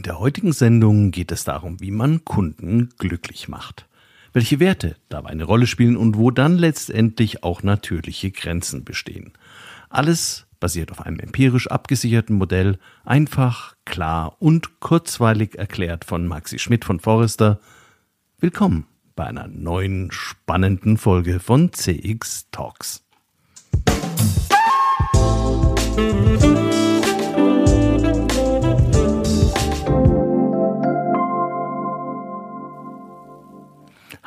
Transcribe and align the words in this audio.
In 0.00 0.04
der 0.04 0.18
heutigen 0.18 0.54
Sendung 0.54 1.10
geht 1.10 1.30
es 1.30 1.44
darum, 1.44 1.78
wie 1.78 1.90
man 1.90 2.24
Kunden 2.24 2.88
glücklich 2.96 3.48
macht. 3.48 3.86
Welche 4.32 4.58
Werte 4.58 4.96
dabei 5.10 5.28
eine 5.28 5.44
Rolle 5.44 5.66
spielen 5.66 5.98
und 5.98 6.16
wo 6.16 6.30
dann 6.30 6.56
letztendlich 6.56 7.44
auch 7.44 7.62
natürliche 7.62 8.30
Grenzen 8.30 8.82
bestehen. 8.82 9.34
Alles 9.90 10.46
basiert 10.58 10.90
auf 10.90 11.02
einem 11.02 11.20
empirisch 11.20 11.66
abgesicherten 11.66 12.34
Modell, 12.36 12.78
einfach, 13.04 13.76
klar 13.84 14.36
und 14.38 14.80
kurzweilig 14.80 15.56
erklärt 15.56 16.06
von 16.06 16.26
Maxi 16.26 16.58
Schmidt 16.58 16.86
von 16.86 16.98
Forrester. 16.98 17.60
Willkommen 18.38 18.86
bei 19.16 19.26
einer 19.26 19.48
neuen 19.48 20.10
spannenden 20.12 20.96
Folge 20.96 21.40
von 21.40 21.74
CX 21.74 22.46
Talks. 22.50 23.04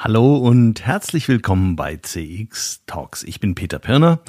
Hallo 0.03 0.35
und 0.35 0.85
herzlich 0.85 1.29
willkommen 1.29 1.77
bei 1.77 1.95
CX 1.95 2.81
Talks. 2.87 3.23
Ich 3.23 3.39
bin 3.39 3.55
Peter 3.55 3.79
Pirner 3.79 4.19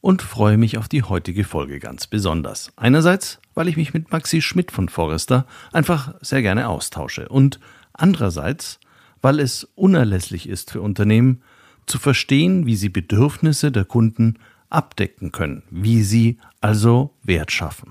und 0.00 0.22
freue 0.22 0.56
mich 0.56 0.78
auf 0.78 0.86
die 0.86 1.02
heutige 1.02 1.42
Folge 1.42 1.80
ganz 1.80 2.06
besonders. 2.06 2.70
Einerseits, 2.76 3.40
weil 3.52 3.66
ich 3.66 3.76
mich 3.76 3.92
mit 3.92 4.12
Maxi 4.12 4.40
Schmidt 4.40 4.70
von 4.70 4.88
Forrester 4.88 5.44
einfach 5.72 6.14
sehr 6.20 6.40
gerne 6.40 6.68
austausche 6.68 7.28
und 7.28 7.58
andererseits, 7.94 8.78
weil 9.20 9.40
es 9.40 9.64
unerlässlich 9.74 10.48
ist 10.48 10.70
für 10.70 10.82
Unternehmen 10.82 11.42
zu 11.86 11.98
verstehen, 11.98 12.66
wie 12.66 12.76
sie 12.76 12.88
Bedürfnisse 12.88 13.72
der 13.72 13.86
Kunden 13.86 14.38
abdecken 14.70 15.32
können, 15.32 15.64
wie 15.68 16.04
sie 16.04 16.38
also 16.60 17.16
Wert 17.24 17.50
schaffen. 17.50 17.90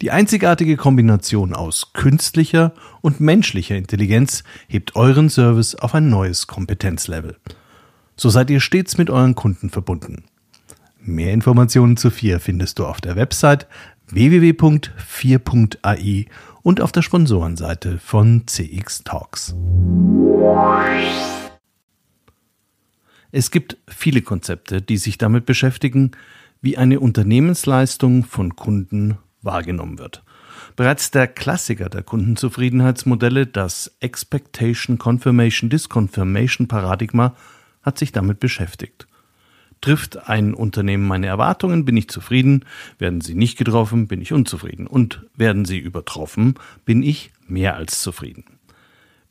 Die 0.00 0.10
einzigartige 0.10 0.76
Kombination 0.76 1.54
aus 1.54 1.92
künstlicher 1.92 2.72
und 3.00 3.20
menschlicher 3.20 3.76
Intelligenz 3.76 4.42
hebt 4.66 4.96
euren 4.96 5.30
Service 5.30 5.74
auf 5.74 5.94
ein 5.94 6.10
neues 6.10 6.46
Kompetenzlevel. 6.46 7.36
So 8.16 8.28
seid 8.28 8.50
ihr 8.50 8.60
stets 8.60 8.98
mit 8.98 9.10
euren 9.10 9.34
Kunden 9.34 9.70
verbunden. 9.70 10.24
Mehr 11.00 11.32
Informationen 11.32 11.96
zu 11.96 12.10
4 12.10 12.38
findest 12.40 12.78
du 12.78 12.86
auf 12.86 13.00
der 13.00 13.16
Website 13.16 13.66
www.4.ai 14.08 16.26
und 16.62 16.80
auf 16.80 16.92
der 16.92 17.02
Sponsorenseite 17.02 17.98
von 17.98 18.46
CX 18.46 19.02
Talks. 19.04 19.54
Es 23.32 23.50
gibt 23.50 23.76
viele 23.88 24.22
Konzepte, 24.22 24.80
die 24.80 24.96
sich 24.96 25.18
damit 25.18 25.44
beschäftigen, 25.46 26.12
wie 26.62 26.78
eine 26.78 27.00
Unternehmensleistung 27.00 28.22
von 28.24 28.54
Kunden 28.56 29.18
wahrgenommen 29.44 29.98
wird. 29.98 30.22
Bereits 30.76 31.10
der 31.10 31.28
Klassiker 31.28 31.88
der 31.88 32.02
Kundenzufriedenheitsmodelle, 32.02 33.46
das 33.46 33.94
Expectation 34.00 34.98
Confirmation 34.98 35.70
Disconfirmation 35.70 36.66
Paradigma, 36.66 37.34
hat 37.82 37.98
sich 37.98 38.12
damit 38.12 38.40
beschäftigt. 38.40 39.06
Trifft 39.80 40.28
ein 40.28 40.54
Unternehmen 40.54 41.06
meine 41.06 41.26
Erwartungen, 41.26 41.84
bin 41.84 41.96
ich 41.96 42.08
zufrieden, 42.08 42.64
werden 42.98 43.20
sie 43.20 43.34
nicht 43.34 43.58
getroffen, 43.58 44.08
bin 44.08 44.22
ich 44.22 44.32
unzufrieden 44.32 44.86
und 44.86 45.26
werden 45.36 45.64
sie 45.64 45.78
übertroffen, 45.78 46.54
bin 46.84 47.02
ich 47.02 47.32
mehr 47.46 47.76
als 47.76 48.00
zufrieden. 48.00 48.44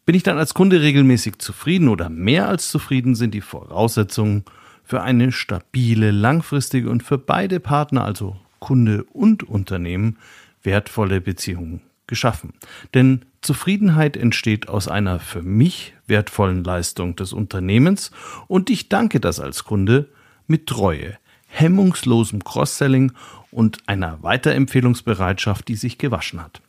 Bin 0.05 0.15
ich 0.15 0.23
dann 0.23 0.37
als 0.37 0.53
Kunde 0.53 0.81
regelmäßig 0.81 1.39
zufrieden 1.39 1.87
oder 1.87 2.09
mehr 2.09 2.47
als 2.47 2.69
zufrieden, 2.69 3.15
sind 3.15 3.33
die 3.33 3.41
Voraussetzungen 3.41 4.43
für 4.83 5.01
eine 5.01 5.31
stabile, 5.31 6.11
langfristige 6.11 6.89
und 6.89 7.03
für 7.03 7.17
beide 7.17 7.59
Partner, 7.59 8.03
also 8.03 8.37
Kunde 8.63 9.03
und 9.11 9.43
Unternehmen 9.43 10.17
wertvolle 10.63 11.19
Beziehungen 11.19 11.81
geschaffen. 12.07 12.53
Denn 12.93 13.25
Zufriedenheit 13.41 14.15
entsteht 14.15 14.69
aus 14.69 14.87
einer 14.87 15.19
für 15.19 15.41
mich 15.41 15.93
wertvollen 16.07 16.63
Leistung 16.63 17.17
des 17.17 17.33
Unternehmens 17.33 18.11
und 18.47 18.69
ich 18.69 18.87
danke 18.87 19.19
das 19.19 19.41
als 19.41 19.65
Kunde 19.65 20.07
mit 20.47 20.67
Treue, 20.67 21.17
hemmungslosem 21.47 22.45
Cross-Selling 22.45 23.11
und 23.51 23.79
einer 23.87 24.23
Weiterempfehlungsbereitschaft, 24.23 25.67
die 25.67 25.75
sich 25.75 25.97
gewaschen 25.97 26.41
hat. 26.41 26.61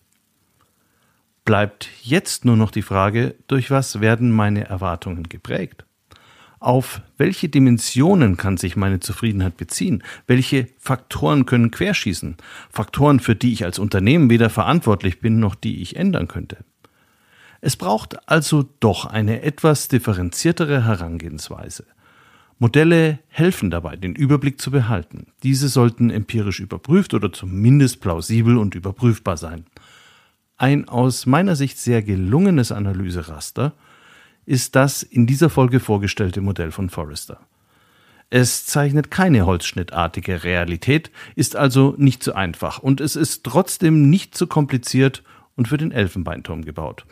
Bleibt 1.45 1.89
jetzt 2.03 2.45
nur 2.45 2.57
noch 2.57 2.73
die 2.73 2.83
Frage, 2.83 3.37
durch 3.47 3.71
was 3.71 4.01
werden 4.01 4.33
meine 4.33 4.65
Erwartungen 4.65 5.29
geprägt? 5.29 5.85
Auf 6.65 7.03
welche 7.19 7.51
Dimensionen 7.51 8.39
kann 8.39 8.57
sich 8.57 8.75
meine 8.75 8.99
Zufriedenheit 8.99 9.59
beziehen? 9.59 10.03
Welche 10.27 10.69
Faktoren 10.79 11.45
können 11.45 11.71
querschießen? 11.71 12.39
Faktoren, 12.71 13.21
für 13.21 13.37
die 13.37 13.53
ich 13.53 13.67
als 13.67 13.79
Unternehmen 13.79 14.31
weder 14.31 14.49
verantwortlich 14.49 15.21
bin, 15.21 15.41
noch 15.41 15.57
die 15.57 15.83
ich 15.83 15.97
ändern 15.97 16.27
könnte. 16.27 16.65
Es 17.61 17.77
braucht 17.77 18.31
also 18.31 18.67
doch 18.81 19.05
eine 19.05 19.43
etwas 19.43 19.89
differenziertere 19.89 20.87
Herangehensweise. 20.87 21.85
Modelle 22.59 23.19
helfen 23.29 23.71
dabei, 23.71 23.97
den 23.97 24.15
Überblick 24.15 24.59
zu 24.59 24.71
behalten. 24.71 25.27
Diese 25.43 25.69
sollten 25.69 26.09
empirisch 26.09 26.61
überprüft 26.61 27.13
oder 27.13 27.31
zumindest 27.31 28.01
plausibel 28.01 28.57
und 28.57 28.75
überprüfbar 28.75 29.37
sein. 29.37 29.67
Ein 30.57 30.89
aus 30.89 31.27
meiner 31.27 31.57
Sicht 31.57 31.77
sehr 31.79 32.01
gelungenes 32.01 32.73
Analyseraster 32.73 33.75
ist 34.47 34.77
das 34.77 35.03
in 35.03 35.27
dieser 35.27 35.51
Folge 35.51 35.81
vorgestellte 35.81 36.41
Modell 36.41 36.71
von 36.71 36.91
Forrester. 36.91 37.41
Es 38.31 38.67
zeichnet 38.67 39.11
keine 39.11 39.47
holzschnittartige 39.47 40.45
Realität, 40.45 41.11
ist 41.37 41.57
also 41.57 41.95
nicht 41.99 42.23
so 42.23 42.33
einfach 42.33 42.79
und 42.79 43.01
es 43.01 43.17
ist 43.17 43.45
trotzdem 43.45 44.11
nicht 44.11 44.37
so 44.37 44.47
kompliziert 44.47 45.23
und 45.57 45.69
für 45.69 45.77
den 45.77 45.93
Elfenbeinturm 45.93 46.65
gebaut. 46.65 47.07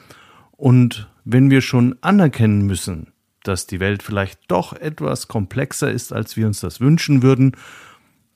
Und 0.52 1.08
wenn 1.24 1.50
wir 1.50 1.60
schon 1.60 1.96
anerkennen 2.00 2.62
müssen, 2.62 3.12
dass 3.42 3.66
die 3.66 3.80
Welt 3.80 4.02
vielleicht 4.02 4.40
doch 4.48 4.72
etwas 4.72 5.28
komplexer 5.28 5.90
ist, 5.90 6.12
als 6.12 6.36
wir 6.36 6.46
uns 6.46 6.60
das 6.60 6.80
wünschen 6.80 7.22
würden, 7.22 7.56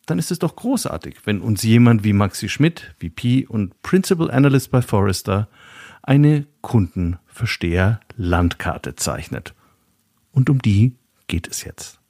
dann 0.06 0.18
ist 0.18 0.30
es 0.30 0.38
doch 0.38 0.54
großartig, 0.54 1.16
wenn 1.24 1.40
uns 1.40 1.62
jemand 1.62 2.04
wie 2.04 2.12
Maxi 2.12 2.48
Schmidt, 2.48 2.94
VP 3.00 3.46
und 3.46 3.82
Principal 3.82 4.30
Analyst 4.30 4.70
bei 4.70 4.82
Forrester 4.82 5.48
eine 6.02 6.46
Kundenversteher-Landkarte 7.36 8.96
zeichnet. 8.96 9.54
Und 10.32 10.48
um 10.50 10.60
die 10.60 10.96
geht 11.26 11.48
es 11.48 11.64
jetzt. 11.64 12.00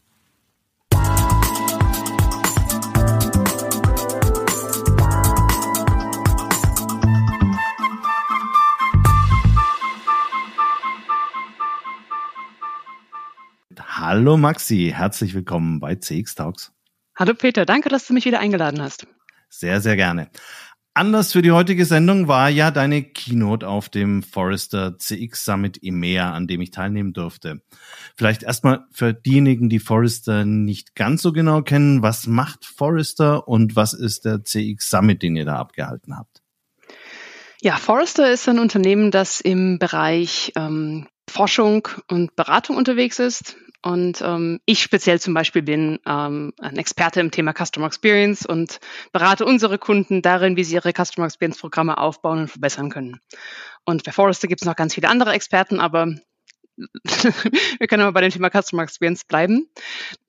Hallo 13.79 14.37
Maxi, 14.37 14.93
herzlich 14.95 15.35
willkommen 15.35 15.81
bei 15.81 15.97
CX 15.97 16.37
Talks. 16.37 16.73
Hallo 17.17 17.35
Peter, 17.35 17.65
danke, 17.65 17.89
dass 17.89 18.07
du 18.07 18.15
mich 18.15 18.25
wieder 18.25 18.39
eingeladen 18.39 18.81
hast. 18.81 19.07
Sehr, 19.49 19.81
sehr 19.81 19.97
gerne. 19.97 20.29
Anders 20.97 21.33
für 21.33 21.43
die 21.43 21.53
heutige 21.53 21.85
Sendung 21.85 22.27
war 22.27 22.49
ja 22.49 22.71
deine 22.71 23.03
Keynote 23.03 23.69
auf 23.69 23.91
dem 23.91 24.23
Forrester 24.23 24.99
CX 24.99 25.45
Summit 25.45 25.79
EMEA, 25.83 26.33
an 26.33 26.47
dem 26.47 26.63
ich 26.63 26.71
teilnehmen 26.71 27.13
durfte. 27.13 27.61
Vielleicht 28.17 28.43
erstmal 28.43 28.87
für 28.93 29.13
diejenigen, 29.13 29.69
die 29.69 29.79
Forrester 29.79 30.47
nicht 30.47 30.95
ganz 30.95 31.21
so 31.21 31.35
genau 31.35 31.61
kennen, 31.61 32.01
was 32.01 32.27
macht 32.27 32.65
Forrester 32.65 33.47
und 33.47 33.77
was 33.77 33.93
ist 33.93 34.25
der 34.25 34.43
CX 34.43 34.89
Summit, 34.89 35.23
den 35.23 35.37
ihr 35.37 35.45
da 35.45 35.57
abgehalten 35.57 36.17
habt? 36.17 36.41
Ja, 37.61 37.77
Forrester 37.77 38.33
ist 38.33 38.49
ein 38.49 38.59
Unternehmen, 38.59 39.11
das 39.11 39.43
im 39.43 39.79
Bereich 39.79 40.55
ähm, 40.57 41.09
Forschung 41.29 41.89
und 42.11 42.37
Beratung 42.37 42.75
unterwegs 42.77 43.19
ist. 43.19 43.57
Und 43.87 44.21
ähm, 44.21 44.59
ich 44.65 44.83
speziell 44.83 45.21
zum 45.21 45.33
Beispiel 45.33 45.63
bin 45.63 46.01
ähm, 46.09 46.53
ein 46.59 46.77
Experte 46.77 47.21
im 47.21 47.31
Thema 47.31 47.53
Customer 47.53 47.87
Experience 47.87 48.45
und 48.45 48.81
berate 49.13 49.45
unsere 49.45 49.79
Kunden 49.79 50.23
darin, 50.23 50.57
wie 50.57 50.65
sie 50.65 50.75
ihre 50.75 50.93
Customer 50.93 51.29
Experience 51.29 51.61
Programme 51.61 51.97
aufbauen 51.97 52.41
und 52.41 52.49
verbessern 52.49 52.91
können. 52.91 53.21
Und 53.85 54.03
bei 54.03 54.11
Forrester 54.11 54.49
gibt 54.49 54.61
es 54.61 54.67
noch 54.67 54.75
ganz 54.75 54.95
viele 54.95 55.09
andere 55.09 55.35
Experten, 55.35 55.79
aber 55.79 56.13
wir 56.77 57.87
können 57.87 58.03
aber 58.03 58.13
bei 58.13 58.23
dem 58.23 58.33
Thema 58.33 58.51
Customer 58.51 58.83
Experience 58.83 59.25
bleiben. 59.25 59.71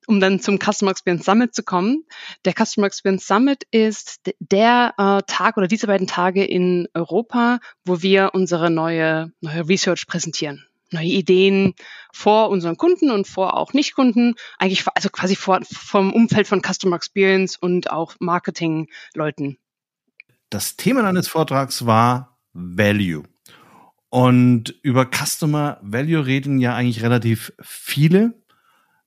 Um 0.06 0.19
dann 0.19 0.39
zum 0.39 0.59
Customer 0.59 0.92
Experience 0.92 1.25
Summit 1.25 1.56
zu 1.56 1.63
kommen. 1.63 2.06
Der 2.45 2.54
Customer 2.54 2.86
Experience 2.86 3.25
Summit 3.25 3.63
ist 3.71 4.21
der 4.39 4.94
äh, 5.00 5.24
Tag 5.25 5.57
oder 5.57 5.68
diese 5.68 5.88
beiden 5.88 6.06
Tage 6.06 6.45
in 6.45 6.88
Europa, 6.94 7.57
wo 7.86 8.04
wir 8.04 8.36
unsere 8.36 8.69
neue, 8.69 9.31
neue 9.42 9.68
Research 9.68 10.06
präsentieren. 10.06 10.67
Neue 10.92 11.07
Ideen 11.07 11.74
vor 12.13 12.50
unseren 12.50 12.78
Kunden 12.78 13.12
und 13.12 13.28
vor 13.28 13.56
auch 13.56 13.74
Nicht-Kunden, 13.74 14.36
eigentlich 14.57 14.86
also 14.95 15.10
quasi 15.10 15.36
vor, 15.36 15.60
vom 15.72 16.13
Umfeld 16.13 16.48
von 16.48 16.62
Customer 16.62 16.95
Experience 16.95 17.57
und 17.57 17.92
auch 17.92 18.16
Marketing-Leuten. 18.19 19.57
Das 20.50 20.78
Thema 20.78 21.01
deines 21.01 21.28
Vortrags 21.28 21.86
war 21.86 22.38
Value. 22.54 23.24
Und 24.10 24.75
über 24.81 25.06
Customer 25.06 25.80
Value 25.81 26.25
reden 26.25 26.60
ja 26.60 26.75
eigentlich 26.75 27.04
relativ 27.04 27.51
viele. 27.62 28.42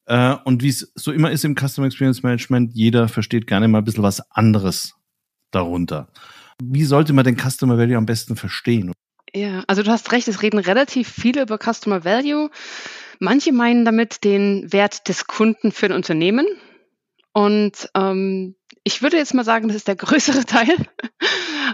Äh, 0.05 0.37
und 0.45 0.63
wie 0.63 0.69
es 0.69 0.93
so 0.95 1.13
immer 1.13 1.31
ist 1.31 1.45
im 1.45 1.57
Customer 1.57 1.87
Experience 1.87 2.23
Management, 2.23 2.73
jeder 2.75 3.09
versteht 3.09 3.47
gerne 3.47 3.69
mal 3.69 3.79
ein 3.79 3.85
bisschen 3.85 4.03
was 4.03 4.21
anderes 4.31 4.95
darunter. 5.51 6.09
Wie 6.63 6.85
sollte 6.85 7.15
man 7.15 7.25
den 7.25 7.39
Customer 7.39 7.79
Value 7.79 7.97
am 7.97 8.07
besten 8.07 8.37
verstehen? 8.37 8.93
Ja, 9.35 9.63
also 9.67 9.83
du 9.83 9.91
hast 9.91 10.11
recht, 10.13 10.27
es 10.29 10.43
reden 10.43 10.59
relativ 10.59 11.09
viele 11.09 11.43
über 11.43 11.59
Customer 11.59 12.05
Value. 12.05 12.51
Manche 13.19 13.53
meinen 13.53 13.85
damit 13.85 14.25
den 14.25 14.73
Wert 14.73 15.09
des 15.09 15.27
Kunden 15.27 15.73
für 15.73 15.87
ein 15.87 15.93
Unternehmen. 15.93 16.47
Und 17.33 17.89
ähm, 17.95 18.57
ich 18.83 19.03
würde 19.03 19.19
jetzt 19.19 19.35
mal 19.35 19.45
sagen, 19.45 19.69
das 19.69 19.77
ist 19.77 19.89
der 19.89 19.97
größere 19.97 20.45
Teil. 20.45 20.75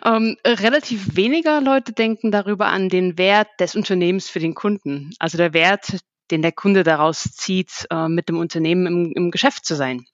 ähm, 0.05 0.37
relativ 0.45 1.17
weniger 1.17 1.61
Leute 1.61 1.93
denken 1.93 2.31
darüber 2.31 2.67
an 2.67 2.89
den 2.89 3.17
Wert 3.17 3.49
des 3.59 3.75
Unternehmens 3.75 4.29
für 4.29 4.41
den 4.41 4.55
Kunden. 4.55 5.13
Also 5.19 5.39
der 5.39 5.55
Wert, 5.55 5.99
den 6.31 6.43
der 6.43 6.53
Kunde 6.53 6.83
daraus 6.83 7.23
zieht, 7.23 7.87
äh, 7.91 8.09
mit 8.09 8.29
dem 8.29 8.39
Unternehmen 8.39 8.87
im, 8.87 9.13
im 9.15 9.31
Geschäft 9.31 9.65
zu 9.65 9.77
sein. 9.77 10.05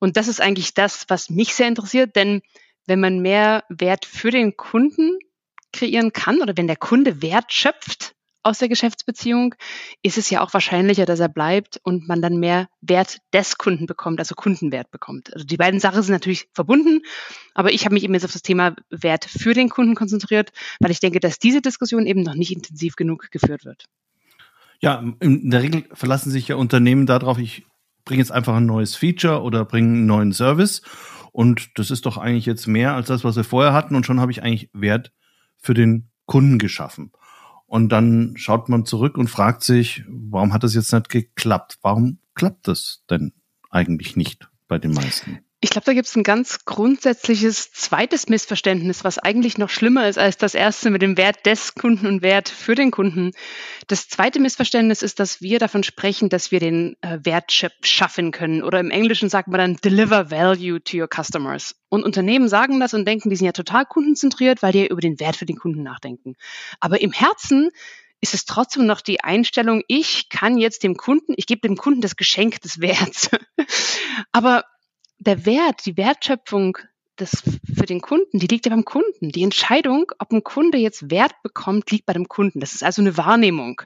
Und 0.00 0.16
das 0.16 0.26
ist 0.26 0.40
eigentlich 0.40 0.74
das, 0.74 1.04
was 1.08 1.30
mich 1.30 1.54
sehr 1.54 1.68
interessiert, 1.68 2.16
denn 2.16 2.42
wenn 2.86 2.98
man 2.98 3.20
mehr 3.20 3.62
Wert 3.68 4.04
für 4.04 4.32
den 4.32 4.56
Kunden 4.56 5.18
kreieren 5.72 6.12
kann 6.12 6.40
oder 6.40 6.56
wenn 6.56 6.66
der 6.66 6.76
Kunde 6.76 7.22
Wert 7.22 7.52
schöpft 7.52 8.14
aus 8.42 8.58
der 8.58 8.68
Geschäftsbeziehung, 8.68 9.54
ist 10.02 10.18
es 10.18 10.28
ja 10.30 10.40
auch 10.40 10.52
wahrscheinlicher, 10.52 11.06
dass 11.06 11.20
er 11.20 11.28
bleibt 11.28 11.80
und 11.84 12.08
man 12.08 12.20
dann 12.20 12.38
mehr 12.38 12.68
Wert 12.80 13.18
des 13.32 13.56
Kunden 13.56 13.86
bekommt, 13.86 14.18
also 14.18 14.34
Kundenwert 14.34 14.90
bekommt. 14.90 15.32
Also 15.32 15.46
die 15.46 15.56
beiden 15.56 15.80
Sachen 15.80 16.02
sind 16.02 16.12
natürlich 16.12 16.48
verbunden, 16.52 17.02
aber 17.54 17.72
ich 17.72 17.84
habe 17.84 17.94
mich 17.94 18.04
eben 18.04 18.14
jetzt 18.14 18.24
auf 18.24 18.32
das 18.32 18.42
Thema 18.42 18.74
Wert 18.90 19.24
für 19.24 19.54
den 19.54 19.68
Kunden 19.68 19.94
konzentriert, 19.94 20.50
weil 20.80 20.90
ich 20.90 21.00
denke, 21.00 21.20
dass 21.20 21.38
diese 21.38 21.60
Diskussion 21.60 22.06
eben 22.06 22.22
noch 22.22 22.34
nicht 22.34 22.52
intensiv 22.52 22.96
genug 22.96 23.30
geführt 23.30 23.64
wird. 23.64 23.84
Ja, 24.80 25.04
in 25.20 25.50
der 25.50 25.62
Regel 25.62 25.84
verlassen 25.92 26.32
sich 26.32 26.48
ja 26.48 26.56
Unternehmen 26.56 27.06
darauf, 27.06 27.38
ich 27.38 27.64
bringe 28.04 28.20
jetzt 28.20 28.32
einfach 28.32 28.56
ein 28.56 28.66
neues 28.66 28.96
Feature 28.96 29.42
oder 29.42 29.64
bringe 29.64 29.88
einen 29.88 30.06
neuen 30.06 30.32
Service 30.32 30.82
und 31.30 31.78
das 31.78 31.92
ist 31.92 32.06
doch 32.06 32.18
eigentlich 32.18 32.46
jetzt 32.46 32.66
mehr 32.66 32.94
als 32.94 33.06
das, 33.06 33.22
was 33.22 33.36
wir 33.36 33.44
vorher 33.44 33.72
hatten 33.72 33.94
und 33.94 34.04
schon 34.04 34.20
habe 34.20 34.32
ich 34.32 34.42
eigentlich 34.42 34.68
Wert 34.72 35.12
für 35.62 35.74
den 35.74 36.08
Kunden 36.26 36.58
geschaffen. 36.58 37.12
Und 37.66 37.88
dann 37.88 38.34
schaut 38.36 38.68
man 38.68 38.84
zurück 38.84 39.16
und 39.16 39.28
fragt 39.28 39.62
sich, 39.62 40.04
warum 40.06 40.52
hat 40.52 40.62
das 40.62 40.74
jetzt 40.74 40.92
nicht 40.92 41.08
geklappt? 41.08 41.78
Warum 41.80 42.18
klappt 42.34 42.68
das 42.68 43.04
denn 43.08 43.32
eigentlich 43.70 44.16
nicht 44.16 44.50
bei 44.68 44.78
den 44.78 44.92
meisten? 44.92 45.38
Ich 45.64 45.70
glaube, 45.70 45.84
da 45.84 45.92
gibt 45.92 46.08
es 46.08 46.16
ein 46.16 46.24
ganz 46.24 46.64
grundsätzliches 46.64 47.70
zweites 47.70 48.28
Missverständnis, 48.28 49.04
was 49.04 49.20
eigentlich 49.20 49.58
noch 49.58 49.70
schlimmer 49.70 50.08
ist 50.08 50.18
als 50.18 50.36
das 50.36 50.56
erste 50.56 50.90
mit 50.90 51.02
dem 51.02 51.16
Wert 51.16 51.46
des 51.46 51.76
Kunden 51.76 52.08
und 52.08 52.20
Wert 52.20 52.48
für 52.48 52.74
den 52.74 52.90
Kunden. 52.90 53.30
Das 53.86 54.08
zweite 54.08 54.40
Missverständnis 54.40 55.02
ist, 55.02 55.20
dass 55.20 55.40
wir 55.40 55.60
davon 55.60 55.84
sprechen, 55.84 56.28
dass 56.28 56.50
wir 56.50 56.58
den 56.58 56.96
äh, 57.00 57.20
Wert 57.22 57.52
schaffen 57.82 58.32
können. 58.32 58.64
Oder 58.64 58.80
im 58.80 58.90
Englischen 58.90 59.28
sagt 59.28 59.46
man 59.46 59.58
dann 59.58 59.76
deliver 59.76 60.32
value 60.32 60.82
to 60.82 60.96
your 60.96 61.08
customers. 61.08 61.76
Und 61.88 62.02
Unternehmen 62.02 62.48
sagen 62.48 62.80
das 62.80 62.92
und 62.92 63.06
denken, 63.06 63.30
die 63.30 63.36
sind 63.36 63.46
ja 63.46 63.52
total 63.52 63.86
kundenzentriert, 63.86 64.64
weil 64.64 64.72
die 64.72 64.80
ja 64.80 64.86
über 64.86 65.00
den 65.00 65.20
Wert 65.20 65.36
für 65.36 65.46
den 65.46 65.58
Kunden 65.58 65.84
nachdenken. 65.84 66.34
Aber 66.80 67.00
im 67.00 67.12
Herzen 67.12 67.70
ist 68.20 68.34
es 68.34 68.46
trotzdem 68.46 68.86
noch 68.86 69.00
die 69.00 69.22
Einstellung, 69.22 69.82
ich 69.86 70.28
kann 70.28 70.58
jetzt 70.58 70.82
dem 70.82 70.96
Kunden, 70.96 71.34
ich 71.36 71.46
gebe 71.46 71.60
dem 71.60 71.76
Kunden 71.76 72.00
das 72.00 72.16
Geschenk 72.16 72.60
des 72.62 72.80
Werts. 72.80 73.30
Aber 74.32 74.64
der 75.24 75.46
Wert, 75.46 75.86
die 75.86 75.96
Wertschöpfung 75.96 76.78
des, 77.18 77.42
für 77.74 77.86
den 77.86 78.00
Kunden, 78.00 78.38
die 78.38 78.46
liegt 78.46 78.66
ja 78.66 78.70
beim 78.70 78.84
Kunden. 78.84 79.30
Die 79.30 79.42
Entscheidung, 79.42 80.10
ob 80.18 80.32
ein 80.32 80.42
Kunde 80.42 80.78
jetzt 80.78 81.10
Wert 81.10 81.34
bekommt, 81.42 81.90
liegt 81.90 82.06
bei 82.06 82.12
dem 82.12 82.28
Kunden. 82.28 82.60
Das 82.60 82.74
ist 82.74 82.82
also 82.82 83.02
eine 83.02 83.16
Wahrnehmung, 83.16 83.82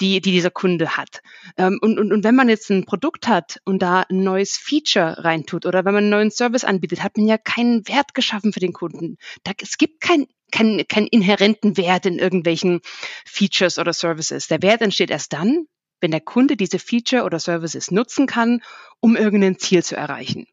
die, 0.00 0.20
die 0.20 0.32
dieser 0.32 0.50
Kunde 0.50 0.96
hat. 0.96 1.22
Ähm, 1.56 1.78
und, 1.82 1.98
und, 1.98 2.12
und 2.12 2.24
wenn 2.24 2.34
man 2.34 2.48
jetzt 2.48 2.70
ein 2.70 2.84
Produkt 2.84 3.28
hat 3.28 3.60
und 3.64 3.82
da 3.82 4.02
ein 4.08 4.22
neues 4.22 4.56
Feature 4.56 5.24
reintut 5.24 5.66
oder 5.66 5.84
wenn 5.84 5.94
man 5.94 6.04
einen 6.04 6.10
neuen 6.10 6.30
Service 6.30 6.64
anbietet, 6.64 7.02
hat 7.02 7.16
man 7.16 7.26
ja 7.26 7.36
keinen 7.36 7.86
Wert 7.88 8.14
geschaffen 8.14 8.52
für 8.52 8.60
den 8.60 8.72
Kunden. 8.72 9.18
Da, 9.44 9.52
es 9.60 9.76
gibt 9.76 10.00
keinen 10.00 10.26
keinen 10.50 10.86
keinen 10.86 11.06
inhärenten 11.06 11.76
Wert 11.76 12.06
in 12.06 12.18
irgendwelchen 12.18 12.80
Features 13.24 13.78
oder 13.78 13.92
Services. 13.92 14.48
Der 14.48 14.62
Wert 14.62 14.82
entsteht 14.82 15.10
erst 15.10 15.32
dann, 15.32 15.66
wenn 16.00 16.10
der 16.10 16.20
Kunde 16.20 16.56
diese 16.56 16.78
Feature 16.78 17.24
oder 17.24 17.38
Services 17.38 17.90
nutzen 17.90 18.26
kann, 18.26 18.62
um 19.00 19.16
irgendein 19.16 19.58
Ziel 19.58 19.82
zu 19.82 19.96
erreichen. 19.96 20.46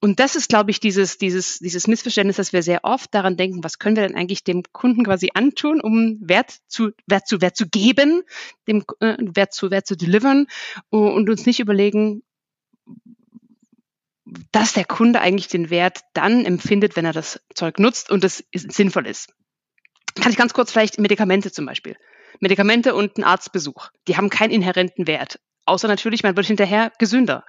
Und 0.00 0.20
das 0.20 0.36
ist, 0.36 0.48
glaube 0.48 0.70
ich, 0.70 0.80
dieses, 0.80 1.16
dieses, 1.16 1.60
dieses 1.60 1.86
Missverständnis, 1.86 2.36
dass 2.36 2.52
wir 2.52 2.62
sehr 2.62 2.84
oft 2.84 3.14
daran 3.14 3.36
denken, 3.38 3.64
was 3.64 3.78
können 3.78 3.96
wir 3.96 4.06
denn 4.06 4.16
eigentlich 4.16 4.44
dem 4.44 4.62
Kunden 4.72 5.04
quasi 5.04 5.30
antun, 5.32 5.80
um 5.80 6.18
Wert 6.20 6.58
zu, 6.68 6.90
Wert 7.06 7.26
zu, 7.26 7.40
Wert 7.40 7.56
zu 7.56 7.68
geben, 7.68 8.22
dem 8.68 8.84
äh, 9.00 9.16
Wert 9.18 9.54
zu, 9.54 9.70
Wert 9.70 9.86
zu 9.86 9.96
delivern 9.96 10.46
und 10.90 11.30
uns 11.30 11.46
nicht 11.46 11.60
überlegen, 11.60 12.22
dass 14.52 14.72
der 14.72 14.84
Kunde 14.84 15.20
eigentlich 15.20 15.48
den 15.48 15.70
Wert 15.70 16.00
dann 16.12 16.44
empfindet, 16.44 16.96
wenn 16.96 17.04
er 17.04 17.12
das 17.12 17.40
Zeug 17.54 17.78
nutzt 17.78 18.10
und 18.10 18.24
es 18.24 18.44
sinnvoll 18.52 19.06
ist. 19.06 19.32
Kann 20.20 20.32
ich 20.32 20.38
ganz 20.38 20.54
kurz 20.54 20.70
vielleicht 20.70 20.98
Medikamente 20.98 21.50
zum 21.50 21.66
Beispiel. 21.66 21.96
Medikamente 22.40 22.94
und 22.94 23.18
ein 23.18 23.24
Arztbesuch, 23.24 23.90
die 24.08 24.16
haben 24.16 24.30
keinen 24.30 24.50
inhärenten 24.50 25.06
Wert. 25.06 25.40
Außer 25.66 25.88
natürlich, 25.88 26.22
man 26.22 26.36
wird 26.36 26.46
hinterher 26.46 26.92
gesünder. 26.98 27.44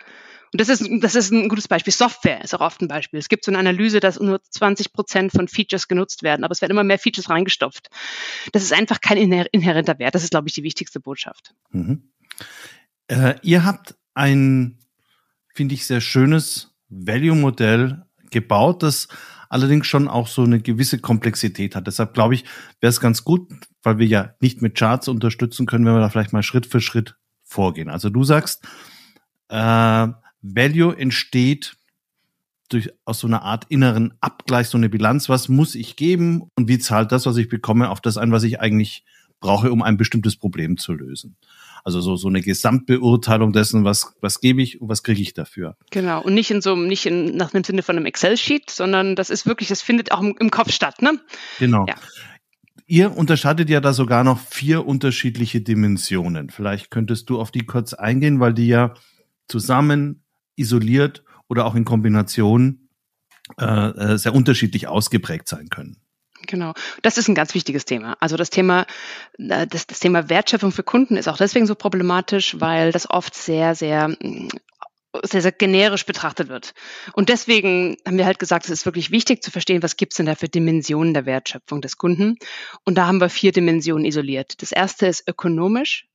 Und 0.52 0.62
das 0.62 0.70
ist, 0.70 0.88
das 1.02 1.16
ist 1.16 1.32
ein 1.32 1.50
gutes 1.50 1.68
Beispiel. 1.68 1.94
Software 1.94 2.44
ist 2.44 2.54
auch 2.56 2.62
oft 2.62 2.82
ein 2.82 2.88
Beispiel. 2.88 3.20
Es 3.20 3.30
gibt 3.30 3.46
so 3.46 3.52
eine 3.52 3.60
Analyse, 3.60 4.00
dass 4.00 4.20
nur 4.20 4.42
20 4.42 4.94
Prozent 4.94 5.32
von 5.32 5.48
Features 5.48 5.88
genutzt 5.88 6.24
werden, 6.24 6.44
aber 6.44 6.52
es 6.52 6.62
werden 6.62 6.72
immer 6.72 6.84
mehr 6.84 7.00
Features 7.00 7.30
reingestopft. 7.30 7.90
Das 8.52 8.64
ist 8.64 8.74
einfach 8.74 9.02
kein 9.02 9.18
inhärenter 9.18 10.00
Wert. 10.00 10.16
Das 10.16 10.24
ist, 10.24 10.32
glaube 10.32 10.48
ich, 10.48 10.54
die 10.54 10.64
wichtigste 10.64 11.00
Botschaft. 11.00 11.54
Mhm. 11.72 12.10
Äh, 13.08 13.36
ihr 13.42 13.66
habt 13.66 13.96
ein, 14.14 14.80
finde 15.54 15.76
ich, 15.76 15.86
sehr 15.86 16.02
schönes 16.02 16.76
Value-Modell 16.90 18.06
gebaut, 18.32 18.84
das 18.84 19.08
allerdings 19.50 19.88
schon 19.88 20.08
auch 20.08 20.28
so 20.28 20.44
eine 20.44 20.60
gewisse 20.60 21.00
Komplexität 21.00 21.76
hat. 21.76 21.88
Deshalb 21.88 22.14
glaube 22.14 22.34
ich, 22.34 22.44
wäre 22.82 22.90
es 22.90 23.00
ganz 23.00 23.24
gut, 23.24 23.52
weil 23.84 24.00
wir 24.00 24.08
ja 24.08 24.36
nicht 24.40 24.62
mit 24.62 24.76
Charts 24.76 25.08
unterstützen 25.08 25.66
können, 25.66 25.86
wenn 25.86 25.94
wir 25.94 26.02
da 26.02 26.10
vielleicht 26.10 26.34
mal 26.34 26.44
Schritt 26.44 26.66
für 26.66 26.82
Schritt 26.82 27.16
vorgehen. 27.44 27.90
Also 27.90 28.10
du 28.10 28.24
sagst, 28.24 28.66
äh, 29.50 30.08
Value 30.54 30.96
entsteht 30.96 31.76
durch, 32.70 32.90
aus 33.06 33.20
so 33.20 33.28
einer 33.28 33.44
Art 33.44 33.66
inneren 33.70 34.14
Abgleich, 34.22 34.68
so 34.68 34.78
eine 34.78 34.90
Bilanz, 34.90 35.30
was 35.30 35.50
muss 35.50 35.76
ich 35.76 35.96
geben 35.96 36.50
und 36.56 36.68
wie 36.68 36.80
zahlt 36.80 37.12
das, 37.12 37.26
was 37.26 37.38
ich 37.38 37.50
bekomme, 37.50 37.90
auf 37.90 38.02
das 38.02 38.18
ein, 38.18 38.32
was 38.32 38.44
ich 38.44 38.60
eigentlich 38.60 39.04
brauche, 39.40 39.72
um 39.72 39.82
ein 39.82 39.98
bestimmtes 39.98 40.36
Problem 40.36 40.78
zu 40.78 40.94
lösen. 40.94 41.36
Also 41.84 42.02
so, 42.02 42.16
so 42.16 42.28
eine 42.28 42.42
Gesamtbeurteilung 42.42 43.54
dessen, 43.54 43.84
was, 43.84 44.16
was 44.20 44.42
gebe 44.42 44.62
ich 44.62 44.82
und 44.82 44.90
was 44.90 45.04
kriege 45.04 45.22
ich 45.22 45.34
dafür. 45.34 45.78
Genau. 45.92 46.24
Und 46.24 46.34
nicht 46.34 46.50
in 46.50 46.62
so 46.62 46.74
einem, 46.74 46.88
nicht 46.88 47.06
in, 47.06 47.38
nach 47.38 47.52
dem 47.52 47.64
Sinne 47.64 47.84
von 47.84 47.96
einem 47.96 48.08
Excel-Sheet, 48.08 48.72
sondern 48.72 49.16
das 49.16 49.30
ist 49.30 49.46
wirklich, 49.46 49.70
das 49.70 49.84
findet 49.84 50.12
auch 50.12 50.22
im, 50.22 50.36
im 50.40 50.50
Kopf 50.50 50.72
statt, 50.72 51.02
ne? 51.02 51.20
Genau. 51.60 51.86
Ja. 51.88 51.96
Ihr 52.88 53.16
unterscheidet 53.16 53.70
ja 53.70 53.82
da 53.82 53.94
sogar 53.94 54.24
noch 54.24 54.40
vier 54.40 54.86
unterschiedliche 54.86 55.62
Dimensionen. 55.62 56.50
Vielleicht 56.50 56.90
könntest 56.90 57.30
du 57.30 57.40
auf 57.40 57.52
die 57.52 57.66
kurz 57.66 57.94
eingehen, 57.94 58.40
weil 58.40 58.54
die 58.54 58.68
ja 58.68 58.94
zusammen 59.48 60.25
isoliert 60.56 61.24
oder 61.48 61.66
auch 61.66 61.76
in 61.76 61.86
Kombination 61.86 62.90
äh, 63.60 63.66
äh, 63.66 64.18
sehr 64.18 64.34
unterschiedlich 64.34 64.88
ausgeprägt 64.88 65.48
sein 65.48 65.70
können. 65.70 65.98
Genau, 66.48 66.74
das 67.02 67.18
ist 67.18 67.28
ein 67.28 67.36
ganz 67.36 67.54
wichtiges 67.54 67.86
Thema. 67.86 68.18
Also 68.20 68.38
das 68.38 68.50
Thema, 68.50 68.86
äh, 69.38 69.68
das, 69.68 69.88
das 69.88 70.00
Thema 70.00 70.30
Wertschöpfung 70.30 70.72
für 70.72 70.84
Kunden 70.84 71.18
ist 71.18 71.28
auch 71.28 71.38
deswegen 71.38 71.66
so 71.66 71.76
problematisch, 71.76 72.60
weil 72.60 72.92
das 72.92 73.10
oft 73.10 73.36
sehr, 73.36 73.76
sehr 73.76 74.10
mm, 74.10 74.50
sehr, 75.24 75.42
sehr 75.42 75.52
generisch 75.52 76.06
betrachtet 76.06 76.50
wird. 76.50 76.74
Und 77.14 77.30
deswegen 77.30 77.98
haben 78.06 78.18
wir 78.18 78.26
halt 78.26 78.40
gesagt, 78.40 78.66
es 78.66 78.72
ist 78.72 78.86
wirklich 78.86 79.12
wichtig 79.12 79.44
zu 79.44 79.52
verstehen, 79.52 79.84
was 79.84 79.98
gibt 79.98 80.14
es 80.14 80.18
denn 80.18 80.26
da 80.26 80.36
für 80.36 80.50
Dimensionen 80.50 81.14
der 81.14 81.26
Wertschöpfung 81.26 81.82
des 81.82 81.98
Kunden. 81.98 82.38
Und 82.84 82.96
da 82.96 83.08
haben 83.08 83.22
wir 83.22 83.30
vier 83.30 83.52
Dimensionen 83.52 84.06
isoliert. 84.06 84.62
Das 84.62 84.72
erste 84.72 85.08
ist 85.08 85.28
ökonomisch 85.28 86.08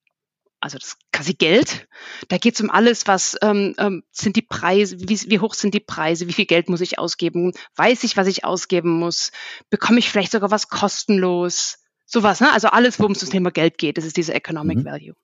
also 0.61 0.79
das 0.79 0.97
quasi 1.12 1.35
Geld. 1.35 1.88
Da 2.29 2.38
geht 2.38 2.55
es 2.55 2.61
um 2.61 2.71
alles, 2.71 3.07
was 3.07 3.37
ähm, 3.43 3.75
ähm, 3.79 4.02
sind 4.12 4.37
die 4.37 4.43
Preise, 4.43 4.99
wie, 5.00 5.21
wie 5.31 5.38
hoch 5.38 5.55
sind 5.55 5.75
die 5.75 5.81
Preise, 5.81 6.29
wie 6.29 6.33
viel 6.33 6.47
Geld 6.47 6.69
muss 6.69 6.81
ich 6.81 6.99
ausgeben, 6.99 7.52
weiß 7.76 8.05
ich, 8.05 8.17
was 8.17 8.26
ich 8.26 8.45
ausgeben 8.45 8.90
muss, 8.90 9.33
bekomme 9.71 9.99
ich 9.99 10.11
vielleicht 10.11 10.33
sogar 10.33 10.50
was 10.50 10.69
kostenlos, 10.69 11.79
sowas. 12.07 12.40
Ne? 12.40 12.52
Also 12.52 12.69
alles, 12.69 12.99
worum 12.99 13.12
es 13.12 13.21
das 13.21 13.31
Thema 13.31 13.50
Geld 13.50 13.79
geht, 13.79 13.97
das 13.99 14.05
ist 14.05 14.17
diese 14.17 14.35
Economic 14.35 14.79
mhm. 14.79 14.85
Value. 14.85 15.14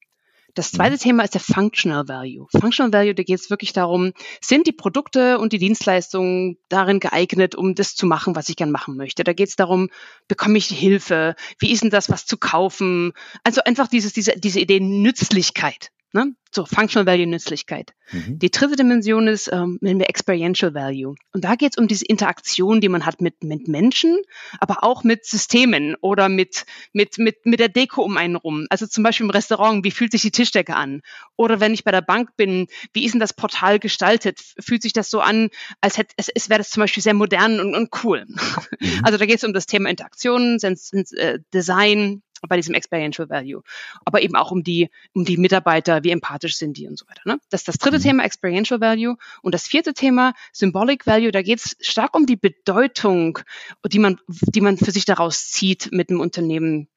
Das 0.57 0.73
zweite 0.73 0.95
mhm. 0.95 1.01
Thema 1.01 1.23
ist 1.23 1.35
der 1.35 1.43
Functional 1.43 2.09
Value. 2.09 2.47
Functional 2.51 2.91
Value, 2.91 3.15
da 3.15 3.23
geht 3.23 3.39
es 3.39 3.51
wirklich 3.51 3.75
darum, 3.75 4.13
sind 4.41 4.67
die 4.67 4.73
Produkte 4.73 5.39
und 5.39 5.53
die 5.53 5.59
Dienstleistungen 5.59 6.57
darin 6.71 6.99
geeignet, 6.99 7.55
um 7.55 7.75
das 7.75 7.95
zu 7.95 8.07
machen, 8.07 8.35
was 8.35 8.49
ich 8.49 8.57
gern 8.57 8.71
machen 8.71 8.97
möchte. 8.97 9.23
Da 9.23 9.35
geht 9.35 9.51
es 9.51 9.57
darum, 9.57 9.91
bekomme 10.29 10.57
ich 10.57 10.69
Hilfe? 10.69 11.37
Wie 11.59 11.71
ist 11.71 11.83
denn 11.83 11.91
das, 11.91 12.09
was 12.09 12.25
zu 12.25 12.39
kaufen? 12.39 13.13
Also 13.45 13.61
einfach 13.65 13.87
dieses, 13.87 14.15
diese, 14.15 14.33
diese 14.39 14.59
Idee 14.59 14.81
Nützlichkeit. 14.81 15.91
Ne? 16.16 16.35
So, 16.50 16.64
Functional 16.64 17.04
Value 17.04 17.26
Nützlichkeit. 17.26 17.92
Mhm. 18.11 18.38
Die 18.38 18.50
dritte 18.50 18.76
Dimension 18.76 19.28
ist, 19.28 19.50
ähm, 19.52 19.76
nennen 19.82 20.00
wir 20.00 20.08
Experiential 20.08 20.73
Value. 20.73 21.14
Und 21.35 21.44
da 21.44 21.54
geht 21.54 21.73
es 21.73 21.76
um 21.76 21.88
diese 21.88 22.06
Interaktion, 22.06 22.80
die 22.80 22.88
man 22.88 23.04
hat 23.04 23.20
mit, 23.20 23.44
mit 23.44 23.68
Menschen, 23.68 24.16
aber 24.58 24.82
auch 24.82 25.04
mit 25.04 25.26
Systemen 25.26 25.96
oder 26.00 26.30
mit, 26.30 26.64
mit, 26.94 27.18
mit, 27.18 27.44
mit 27.44 27.61
der 27.61 27.68
Deko 27.68 28.02
um 28.02 28.16
einen 28.16 28.37
rum. 28.37 28.66
Also 28.70 28.87
zum 28.87 29.04
Beispiel 29.04 29.26
im 29.26 29.30
Restaurant, 29.30 29.85
wie 29.85 29.90
fühlt 29.90 30.12
sich 30.12 30.23
die 30.23 30.30
Tischdecke 30.30 30.75
an? 30.75 31.02
Oder 31.37 31.61
wenn 31.61 31.75
ich 31.75 31.85
bei 31.85 31.90
der 31.90 32.00
Bank 32.00 32.30
bin, 32.38 32.68
wie 32.94 33.04
ist 33.04 33.12
denn 33.12 33.20
das 33.20 33.35
Portal 33.35 33.78
gestaltet? 33.78 34.40
Fühlt 34.58 34.80
sich 34.80 34.94
das 34.94 35.11
so 35.11 35.20
an, 35.20 35.50
als 35.82 35.99
hätte 35.99 36.14
es, 36.16 36.30
es 36.35 36.49
wäre 36.49 36.61
das 36.61 36.70
zum 36.70 36.80
Beispiel 36.80 37.02
sehr 37.02 37.12
modern 37.12 37.61
und, 37.61 37.75
und 37.75 37.90
cool. 38.02 38.25
Mhm. 38.26 39.00
Also 39.02 39.18
da 39.18 39.26
geht 39.26 39.37
es 39.37 39.44
um 39.44 39.52
das 39.52 39.66
Thema 39.66 39.90
Interaktion, 39.90 40.58
äh, 40.62 41.38
Design, 41.52 42.23
bei 42.49 42.57
diesem 42.57 42.75
Experiential 42.75 43.28
Value. 43.28 43.62
Aber 44.05 44.23
eben 44.23 44.37
auch 44.37 44.50
um 44.50 44.62
die, 44.62 44.90
um 45.14 45.25
die 45.25 45.37
Mitarbeiter, 45.37 46.05
wie 46.05 46.11
empathisch 46.11 46.57
sind 46.57 46.76
die 46.76 46.87
und 46.87 46.99
so 46.99 47.07
weiter. 47.09 47.23
Ne? 47.25 47.38
Das 47.50 47.62
ist 47.62 47.69
das 47.69 47.78
dritte 47.78 47.99
mhm. 47.99 48.02
Thema, 48.02 48.25
Experiential 48.25 48.81
Value. 48.81 49.16
Und 49.43 49.55
das 49.55 49.66
vierte 49.66 49.95
Thema, 49.95 50.35
Symbolic 50.52 51.07
Value, 51.07 51.33
da 51.33 51.43
geht 51.43 51.61
es 51.61 51.76
stark 51.81 52.16
um 52.16 52.26
die 52.26 52.37
Bedeutung, 52.37 53.38
die 53.87 53.99
man, 53.99 54.19
die 54.28 54.61
man 54.61 54.76
für 54.76 54.90
sich 54.90 55.05
daraus 55.05 55.50
zieht, 55.50 55.90
mit 55.93 56.11
einem 56.11 56.21
Unternehmen 56.21 56.88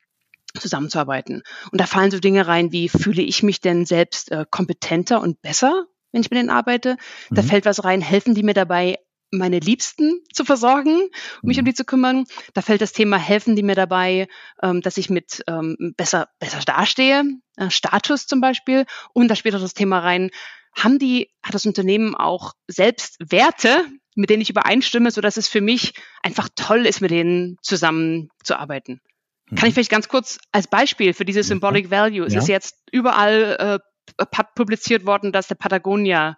zusammenzuarbeiten. 0.58 1.44
Und 1.72 1.80
da 1.80 1.86
fallen 1.86 2.12
so 2.12 2.20
Dinge 2.20 2.48
rein, 2.48 2.72
wie 2.72 2.90
fühle 2.90 3.22
ich 3.22 3.44
mich 3.44 3.62
denn 3.62 3.86
selbst 3.86 4.32
äh, 4.32 4.46
kompetenter 4.50 5.22
und 5.22 5.42
besser, 5.42 5.86
wenn 6.12 6.22
ich 6.22 6.32
mit 6.32 6.40
denen 6.40 6.50
arbeite? 6.50 6.98
Da 7.30 7.42
mhm. 7.42 7.48
fällt 7.48 7.66
was 7.66 7.84
rein, 7.84 8.02
helfen 8.02 8.34
die 8.34 8.44
mir 8.44 8.54
dabei, 8.54 8.98
meine 9.32 9.60
Liebsten 9.60 10.24
zu 10.34 10.44
versorgen, 10.44 11.10
um 11.42 11.48
mich 11.48 11.58
um 11.58 11.64
mhm. 11.64 11.68
die 11.68 11.74
zu 11.74 11.86
kümmern. 11.86 12.26
Da 12.54 12.62
fällt 12.62 12.82
das 12.82 12.94
Thema 12.94 13.18
helfen 13.18 13.56
die 13.56 13.64
mir 13.64 13.76
dabei, 13.76 14.28
ähm, 14.62 14.82
dass 14.82 14.98
ich 14.98 15.10
mit 15.10 15.44
ähm, 15.48 15.94
besser 15.98 16.30
besser 16.40 16.60
dastehe, 16.66 17.24
äh, 17.58 17.70
Status 17.70 18.26
zum 18.26 18.42
Beispiel. 18.42 18.86
Und 19.14 19.28
da 19.30 19.36
spielt 19.36 19.56
auch 19.56 19.62
das 19.62 19.74
Thema 19.74 20.00
rein, 20.00 20.32
haben 20.76 21.00
die 21.00 21.30
hat 21.44 21.54
das 21.54 21.66
Unternehmen 21.66 22.16
auch 22.16 22.54
selbst 22.68 23.18
Werte, 23.20 23.86
mit 24.16 24.30
denen 24.30 24.42
ich 24.42 24.50
übereinstimme, 24.50 25.12
so 25.12 25.22
dass 25.22 25.38
es 25.38 25.48
für 25.48 25.62
mich 25.62 25.94
einfach 26.24 26.50
toll 26.56 26.86
ist, 26.86 27.02
mit 27.02 27.12
denen 27.12 27.58
zusammenzuarbeiten. 27.62 29.02
Mhm. 29.50 29.56
Kann 29.56 29.68
ich 29.68 29.72
mhm. 29.72 29.76
vielleicht 29.76 29.92
ganz 29.92 30.08
kurz 30.08 30.40
als 30.52 30.68
Beispiel 30.68 31.14
für 31.14 31.26
diese 31.26 31.44
Symbolic 31.44 31.92
Value, 31.92 32.26
es 32.26 32.34
ja. 32.34 32.40
ist 32.40 32.48
jetzt 32.48 32.76
überall 32.92 33.82
äh, 34.18 34.26
publiziert 34.56 35.06
worden, 35.06 35.32
dass 35.32 35.48
der 35.48 35.56
Patagonia 35.56 36.36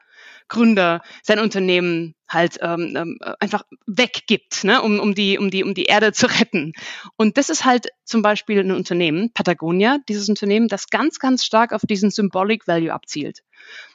Gründer 0.48 1.02
sein 1.24 1.40
Unternehmen 1.40 2.16
halt 2.28 2.58
ähm, 2.62 2.94
ähm, 2.96 3.20
einfach 3.40 3.64
weggibt, 3.88 4.64
ne, 4.64 4.82
um, 4.82 5.00
um, 5.00 5.16
die, 5.16 5.38
um, 5.38 5.50
die, 5.50 5.64
um 5.64 5.74
die 5.74 5.86
Erde 5.86 6.14
zu 6.14 6.28
retten. 6.28 6.74
Und 7.18 7.38
das 7.38 7.50
ist 7.50 7.66
halt 7.66 7.88
zum 8.06 8.22
Beispiel 8.22 8.60
ein 8.60 8.72
Unternehmen, 8.72 9.32
Patagonia, 9.34 9.98
dieses 10.08 10.30
Unternehmen, 10.30 10.68
das 10.68 10.90
ganz, 10.90 11.20
ganz 11.20 11.46
stark 11.46 11.74
auf 11.74 11.82
diesen 11.82 12.12
Symbolic 12.12 12.68
Value 12.68 12.94
abzielt. 12.94 13.40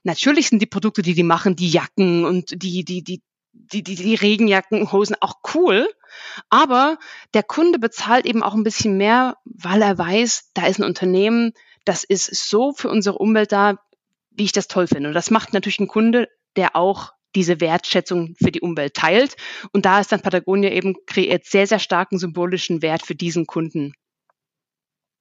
Natürlich 0.03 0.49
sind 0.49 0.61
die 0.61 0.67
Produkte, 0.67 1.03
die 1.03 1.15
die 1.15 1.23
machen, 1.23 1.57
die 1.57 1.71
Jacken 1.71 2.25
und 2.25 2.63
die, 2.63 2.85
die, 2.85 3.03
die, 3.03 3.23
die, 3.53 3.83
die, 3.83 3.95
die 3.95 4.15
Regenjacken, 4.15 4.93
Hosen 4.93 5.17
auch 5.21 5.37
cool. 5.55 5.89
Aber 6.51 6.99
der 7.35 7.43
Kunde 7.43 7.79
bezahlt 7.79 8.27
eben 8.27 8.43
auch 8.43 8.55
ein 8.55 8.65
bisschen 8.65 8.97
mehr, 8.97 9.37
weil 9.45 9.83
er 9.83 9.99
weiß, 9.99 10.51
da 10.55 10.67
ist 10.67 10.79
ein 10.79 10.85
Unternehmen, 10.85 11.53
das 11.85 12.05
ist 12.05 12.49
so 12.49 12.73
für 12.73 12.91
unsere 12.91 13.19
Umwelt 13.19 13.53
da, 13.53 13.79
wie 14.37 14.45
ich 14.45 14.53
das 14.53 14.69
toll 14.69 14.87
finde. 14.87 15.09
Und 15.09 15.15
das 15.15 15.31
macht 15.31 15.53
natürlich 15.53 15.81
ein 15.81 15.89
Kunde 15.89 16.29
der 16.57 16.75
auch 16.75 17.13
diese 17.35 17.61
Wertschätzung 17.61 18.35
für 18.43 18.51
die 18.51 18.61
Umwelt 18.61 18.95
teilt. 18.95 19.37
Und 19.73 19.85
da 19.85 20.01
ist 20.01 20.11
dann 20.11 20.23
Patagonia 20.23 20.71
eben 20.71 20.95
kreiert 21.07 21.45
sehr, 21.45 21.67
sehr 21.67 21.79
starken 21.79 22.19
symbolischen 22.19 22.83
Wert 22.83 23.05
für 23.05 23.15
diesen 23.15 23.47
Kunden. 23.47 23.93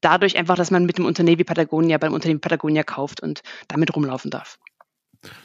Dadurch 0.01 0.37
einfach, 0.37 0.55
dass 0.55 0.71
man 0.71 0.85
mit 0.85 0.97
dem 0.97 1.05
Unternehmen 1.05 1.39
wie 1.39 1.43
Patagonia 1.43 1.97
beim 1.97 2.13
Unternehmen 2.13 2.39
Patagonia 2.39 2.83
kauft 2.83 3.21
und 3.21 3.41
damit 3.67 3.95
rumlaufen 3.95 4.31
darf. 4.31 4.57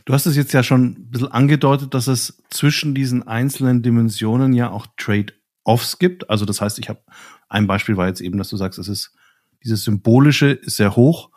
Du 0.04 0.12
hast 0.12 0.26
es 0.26 0.36
jetzt 0.36 0.52
ja 0.52 0.62
schon 0.62 0.84
ein 0.84 1.10
bisschen 1.10 1.32
angedeutet, 1.32 1.94
dass 1.94 2.06
es 2.06 2.42
zwischen 2.50 2.94
diesen 2.94 3.26
einzelnen 3.26 3.82
Dimensionen 3.82 4.52
ja 4.52 4.70
auch 4.70 4.86
Trade-offs 4.96 5.98
gibt. 5.98 6.28
Also 6.28 6.44
das 6.44 6.60
heißt, 6.60 6.78
ich 6.78 6.88
habe 6.88 7.02
ein 7.48 7.66
Beispiel 7.66 7.96
war 7.96 8.06
jetzt 8.06 8.20
eben, 8.20 8.38
dass 8.38 8.50
du 8.50 8.56
sagst, 8.56 8.78
es 8.78 8.88
ist 8.88 9.16
dieses 9.64 9.84
symbolische 9.84 10.50
ist 10.50 10.76
sehr 10.76 10.94
hoch. 10.94 11.30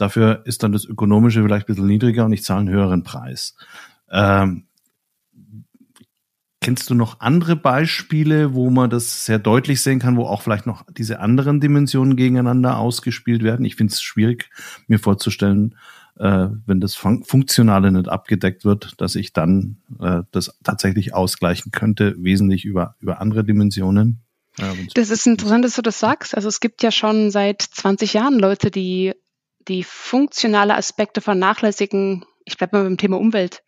Dafür 0.00 0.42
ist 0.46 0.62
dann 0.62 0.72
das 0.72 0.86
ökonomische 0.86 1.42
vielleicht 1.42 1.66
ein 1.68 1.74
bisschen 1.74 1.86
niedriger 1.86 2.24
und 2.24 2.32
ich 2.32 2.42
zahle 2.42 2.60
einen 2.60 2.70
höheren 2.70 3.02
Preis. 3.02 3.54
Ähm, 4.10 4.64
kennst 6.60 6.88
du 6.88 6.94
noch 6.94 7.20
andere 7.20 7.54
Beispiele, 7.54 8.54
wo 8.54 8.70
man 8.70 8.88
das 8.88 9.26
sehr 9.26 9.38
deutlich 9.38 9.82
sehen 9.82 9.98
kann, 9.98 10.16
wo 10.16 10.24
auch 10.24 10.40
vielleicht 10.40 10.66
noch 10.66 10.84
diese 10.90 11.20
anderen 11.20 11.60
Dimensionen 11.60 12.16
gegeneinander 12.16 12.78
ausgespielt 12.78 13.42
werden? 13.42 13.66
Ich 13.66 13.76
finde 13.76 13.92
es 13.92 14.00
schwierig, 14.00 14.48
mir 14.86 14.98
vorzustellen, 14.98 15.76
äh, 16.18 16.48
wenn 16.64 16.80
das 16.80 16.94
Fun 16.94 17.22
Funktionale 17.24 17.92
nicht 17.92 18.08
abgedeckt 18.08 18.64
wird, 18.64 19.00
dass 19.02 19.14
ich 19.16 19.34
dann 19.34 19.76
äh, 20.00 20.22
das 20.30 20.58
tatsächlich 20.62 21.12
ausgleichen 21.12 21.72
könnte, 21.72 22.14
wesentlich 22.18 22.64
über, 22.64 22.96
über 23.00 23.20
andere 23.20 23.44
Dimensionen. 23.44 24.22
Das 24.94 25.10
ist 25.10 25.26
interessant, 25.26 25.64
dass 25.64 25.76
du 25.76 25.82
das 25.82 25.98
sagst. 25.98 26.34
Also 26.34 26.48
es 26.48 26.60
gibt 26.60 26.82
ja 26.82 26.90
schon 26.90 27.30
seit 27.30 27.62
20 27.62 28.14
Jahren 28.14 28.38
Leute, 28.38 28.70
die 28.70 29.14
die 29.70 29.84
funktionale 29.84 30.74
Aspekte 30.74 31.22
vernachlässigen. 31.22 32.26
Ich 32.44 32.58
bleibe 32.58 32.76
mal 32.76 32.84
beim 32.84 32.98
Thema 32.98 33.18
Umwelt 33.18 33.62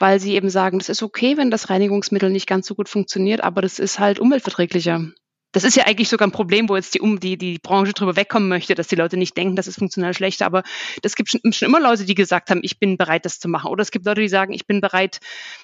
weil 0.00 0.18
sie 0.18 0.34
eben 0.34 0.48
sagen, 0.48 0.78
das 0.78 0.88
ist 0.88 1.02
okay, 1.02 1.36
wenn 1.36 1.50
das 1.50 1.70
Reinigungsmittel 1.70 2.30
nicht 2.30 2.48
ganz 2.48 2.66
so 2.66 2.74
gut 2.74 2.88
funktioniert, 2.88 3.44
aber 3.44 3.60
das 3.60 3.78
ist 3.78 4.00
halt 4.00 4.18
umweltverträglicher 4.18 5.12
das 5.52 5.64
ist 5.64 5.76
ja 5.76 5.84
eigentlich 5.86 6.08
sogar 6.08 6.28
ein 6.28 6.32
Problem, 6.32 6.68
wo 6.68 6.76
jetzt 6.76 6.94
die, 6.94 7.00
um, 7.00 7.18
die, 7.18 7.36
die 7.36 7.58
Branche 7.58 7.92
drüber 7.92 8.14
wegkommen 8.14 8.48
möchte, 8.48 8.74
dass 8.74 8.86
die 8.86 8.94
Leute 8.94 9.16
nicht 9.16 9.36
denken, 9.36 9.56
das 9.56 9.66
ist 9.66 9.78
funktional 9.78 10.14
schlechter. 10.14 10.46
Aber 10.46 10.62
es 11.02 11.16
gibt 11.16 11.30
schon, 11.30 11.40
schon 11.52 11.68
immer 11.68 11.80
Leute, 11.80 12.04
die 12.04 12.14
gesagt 12.14 12.50
haben, 12.50 12.60
ich 12.62 12.78
bin 12.78 12.96
bereit, 12.96 13.24
das 13.24 13.40
zu 13.40 13.48
machen. 13.48 13.70
Oder 13.70 13.82
es 13.82 13.90
gibt 13.90 14.06
Leute, 14.06 14.20
die 14.20 14.28
sagen, 14.28 14.52
ich 14.52 14.66
bin 14.66 14.80
bereit, 14.80 15.18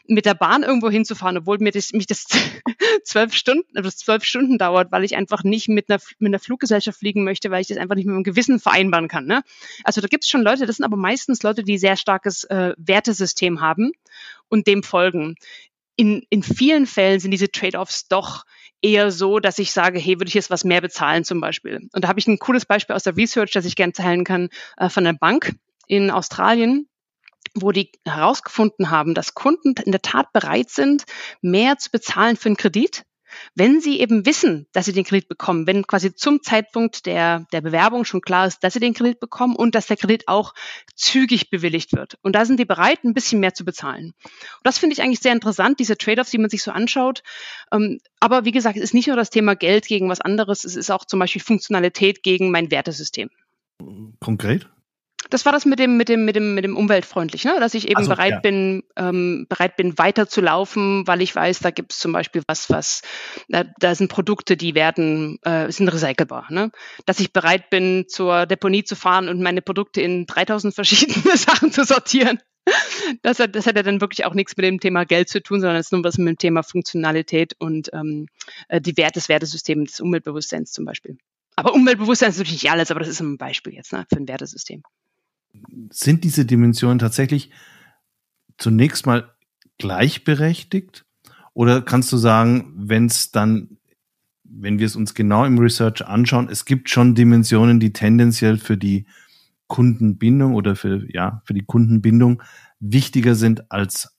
mit 0.07 0.27
der 0.27 0.35
Bahn 0.35 0.65
irgendwo 0.65 0.91
hinzufahren, 0.91 1.39
obwohl 1.39 1.59
mir 1.59 1.71
das, 1.71 1.93
mich 1.93 2.07
das 2.07 2.27
zwölf 3.05 3.33
Stunden, 3.35 3.69
das 3.75 3.97
zwölf 3.97 4.25
Stunden 4.25 4.59
dauert, 4.59 4.91
weil 4.91 5.05
ich 5.05 5.17
einfach 5.17 5.45
nicht 5.45 5.69
mit 5.69 5.89
einer, 5.89 6.01
mit 6.19 6.31
einer 6.31 6.41
Fluggesellschaft 6.41 6.99
fliegen 6.99 7.23
möchte, 7.23 7.51
weil 7.51 7.61
ich 7.61 7.69
das 7.69 7.79
einfach 7.79 7.95
nicht 7.95 8.07
mit 8.07 8.15
meinem 8.15 8.25
Gewissen 8.25 8.59
vereinbaren 8.59 9.07
kann. 9.07 9.27
Ne? 9.27 9.43
Also 9.85 10.01
da 10.01 10.09
gibt 10.09 10.25
es 10.25 10.31
schon 10.31 10.43
Leute, 10.43 10.67
das 10.67 10.77
sind 10.77 10.85
aber 10.85 10.97
meistens 10.97 11.43
Leute, 11.45 11.63
die 11.63 11.79
sehr 11.79 11.97
starkes 11.97 12.43
äh, 12.45 12.75
Wertesystem 12.77 13.61
haben 13.61 13.93
und 14.49 14.67
dem 14.67 14.83
folgen. 14.83 15.37
In, 15.95 16.27
in 16.29 16.43
vielen 16.43 16.87
Fällen 16.87 17.21
sind 17.21 17.31
diese 17.31 17.51
Trade-offs 17.51 18.09
doch 18.09 18.45
eher 18.83 19.11
so, 19.11 19.39
dass 19.41 19.59
ich 19.59 19.73
sage, 19.73 19.99
hey, 19.99 20.19
würde 20.19 20.29
ich 20.29 20.35
jetzt 20.35 20.51
was 20.51 20.65
mehr 20.65 20.81
bezahlen 20.81 21.25
zum 21.25 21.41
Beispiel. 21.41 21.89
Und 21.93 22.05
da 22.05 22.09
habe 22.09 22.19
ich 22.19 22.27
ein 22.27 22.39
cooles 22.39 22.67
Beispiel 22.67 22.95
aus 22.95 23.05
der 23.05 23.17
Research, 23.17 23.53
das 23.53 23.65
ich 23.65 23.77
gerne 23.77 23.93
teilen 23.93 24.25
kann, 24.25 24.49
äh, 24.77 24.89
von 24.89 25.07
einer 25.07 25.19
Bank 25.19 25.55
in 25.87 26.11
Australien 26.11 26.89
wo 27.59 27.73
die 27.73 27.91
herausgefunden 28.05 28.91
haben, 28.91 29.15
dass 29.15 29.35
Kunden 29.35 29.75
in 29.85 29.93
der 29.93 30.03
Tat 30.03 30.33
bereit 30.33 30.71
sind, 30.71 31.05
mehr 31.41 31.79
zu 31.79 31.91
bezahlen 31.91 32.37
für 32.37 32.51
einen 32.51 32.57
Kredit, 32.57 33.05
wenn 33.55 33.81
Sie 33.81 34.01
eben 34.01 34.27
wissen, 34.27 34.67
dass 34.73 34.87
Sie 34.87 34.93
den 34.93 35.05
Kredit 35.05 35.29
bekommen, 35.29 35.67
wenn 35.67 35.87
quasi 35.87 36.15
zum 36.15 36.43
Zeitpunkt 36.43 37.07
der, 37.07 37.47
der 37.53 37.61
Bewerbung 37.61 38.05
schon 38.05 38.21
klar 38.21 38.47
ist, 38.47 38.63
dass 38.65 38.75
Sie 38.75 38.81
den 38.81 38.95
Kredit 38.95 39.21
bekommen 39.21 39.57
und 39.57 39.75
dass 39.75 39.87
der 39.87 39.97
Kredit 39.97 40.29
auch 40.29 40.55
zügig 40.95 41.51
bewilligt 41.51 41.93
wird. 41.93 42.19
Und 42.23 42.35
da 42.35 42.45
sind 42.45 42.59
die 42.61 42.65
bereit, 42.65 43.05
ein 43.05 43.15
bisschen 43.15 43.41
mehr 43.41 43.55
zu 43.55 43.65
bezahlen. 43.65 44.15
Und 44.23 44.65
das 44.65 44.79
finde 44.79 44.95
ich 44.95 45.03
eigentlich 45.03 45.21
sehr 45.21 45.33
interessant, 45.33 45.81
diese 45.81 45.97
Trade-offs, 45.97 46.31
die 46.31 46.39
man 46.39 46.51
sich 46.51 46.63
so 46.63 46.71
anschaut. 46.71 47.23
Ähm, 47.73 47.99
aber 48.21 48.45
wie 48.45 48.53
gesagt, 48.53 48.77
es 48.77 48.83
ist 48.83 48.95
nicht 48.95 49.09
nur 49.09 49.17
das 49.17 49.31
Thema 49.31 49.55
Geld 49.55 49.87
gegen 49.87 50.09
was 50.09 50.21
anderes, 50.21 50.65
es 50.65 50.77
ist 50.77 50.91
auch 50.91 51.05
zum 51.05 51.21
Beispiel 51.21 51.43
Funktionalität 51.43 52.23
gegen 52.23 52.51
mein 52.51 52.71
Wertesystem. 52.71 53.31
Konkret? 54.21 54.69
Das 55.31 55.45
war 55.45 55.53
das 55.53 55.65
mit 55.65 55.79
dem, 55.79 55.97
mit 55.97 56.09
dem, 56.09 56.25
mit 56.25 56.37
dem, 56.37 56.55
mit 56.55 56.65
dem 56.65 56.77
umweltfreundlich, 56.77 57.45
ne? 57.45 57.57
dass 57.59 57.75
ich 57.75 57.89
eben 57.89 58.05
so, 58.05 58.11
bereit 58.11 58.33
ja. 58.33 58.41
bin, 58.41 58.83
ähm, 58.97 59.47
bereit 59.49 59.77
bin, 59.77 59.99
weiter 59.99 60.29
zu 60.29 60.41
laufen, 60.41 61.07
weil 61.07 61.23
ich 61.23 61.35
weiß, 61.35 61.61
da 61.61 61.71
gibt 61.71 61.93
es 61.93 61.99
zum 61.99 62.13
Beispiel 62.13 62.43
was, 62.47 62.71
was, 62.71 63.03
da, 63.49 63.65
da 63.79 63.95
sind 63.95 64.09
Produkte, 64.09 64.57
die 64.57 64.75
werden, 64.75 65.39
äh, 65.43 65.71
sind 65.71 65.89
recycelbar. 65.89 66.47
Ne? 66.51 66.71
Dass 67.07 67.21
ich 67.21 67.33
bereit 67.33 67.71
bin, 67.71 68.05
zur 68.09 68.47
Deponie 68.47 68.85
zu 68.85 68.97
fahren 68.97 69.29
und 69.29 69.41
meine 69.41 69.63
Produkte 69.63 70.01
in 70.01 70.27
3000 70.27 70.75
verschiedene 70.75 71.37
Sachen 71.37 71.73
zu 71.73 71.85
sortieren. 71.85 72.39
Das 73.23 73.39
hat, 73.39 73.55
das 73.55 73.67
hat 73.67 73.77
ja 73.77 73.83
dann 73.83 74.01
wirklich 74.01 74.25
auch 74.25 74.35
nichts 74.35 74.57
mit 74.57 74.67
dem 74.67 74.81
Thema 74.81 75.05
Geld 75.05 75.29
zu 75.29 75.41
tun, 75.41 75.61
sondern 75.61 75.77
es 75.77 75.87
ist 75.87 75.93
nur 75.93 76.03
was 76.03 76.19
mit 76.19 76.29
dem 76.29 76.39
Thema 76.39 76.63
Funktionalität 76.63 77.55
und 77.59 77.91
ähm, 77.93 78.27
äh, 78.69 78.81
die 78.81 78.97
Wert 78.97 79.15
des 79.15 79.29
Wertesystems, 79.29 79.93
des 79.93 80.01
Umweltbewusstseins 80.01 80.73
zum 80.73 80.85
Beispiel. 80.85 81.17
Aber 81.55 81.73
Umweltbewusstsein 81.73 82.31
ist 82.31 82.39
natürlich 82.39 82.63
nicht 82.65 82.73
alles, 82.73 82.91
aber 82.91 83.01
das 83.01 83.09
ist 83.09 83.21
ein 83.21 83.39
Beispiel 83.39 83.75
jetzt 83.75 83.93
ne, 83.93 84.05
für 84.11 84.17
ein 84.17 84.29
Wertesystem 84.29 84.83
sind 85.91 86.25
diese 86.25 86.45
Dimensionen 86.45 86.99
tatsächlich 86.99 87.51
zunächst 88.59 89.07
mal 89.07 89.31
gleichberechtigt? 89.79 91.05
Oder 91.55 91.83
kannst 91.83 92.13
du 92.13 92.17
sagen, 92.17 92.73
wenn 92.77 93.07
es 93.07 93.31
dann, 93.31 93.79
wenn 94.45 94.79
wir 94.79 94.87
es 94.87 94.97
uns 94.97 95.15
genau 95.15 95.45
im 95.45 95.59
Research 95.59 96.07
anschauen, 96.07 96.49
es 96.51 96.65
gibt 96.65 96.91
schon 96.91 97.15
Dimensionen, 97.15 97.81
die 97.81 97.93
tendenziell 97.93 98.59
für 98.59 98.77
die 98.77 99.07
Kundenbindung 99.67 100.55
oder 100.55 100.77
für, 100.77 101.07
ja, 101.13 101.43
für 101.45 101.55
die 101.55 101.65
Kundenbindung 101.65 102.43
wichtiger 102.79 103.35
sind 103.35 103.71
als 103.71 104.16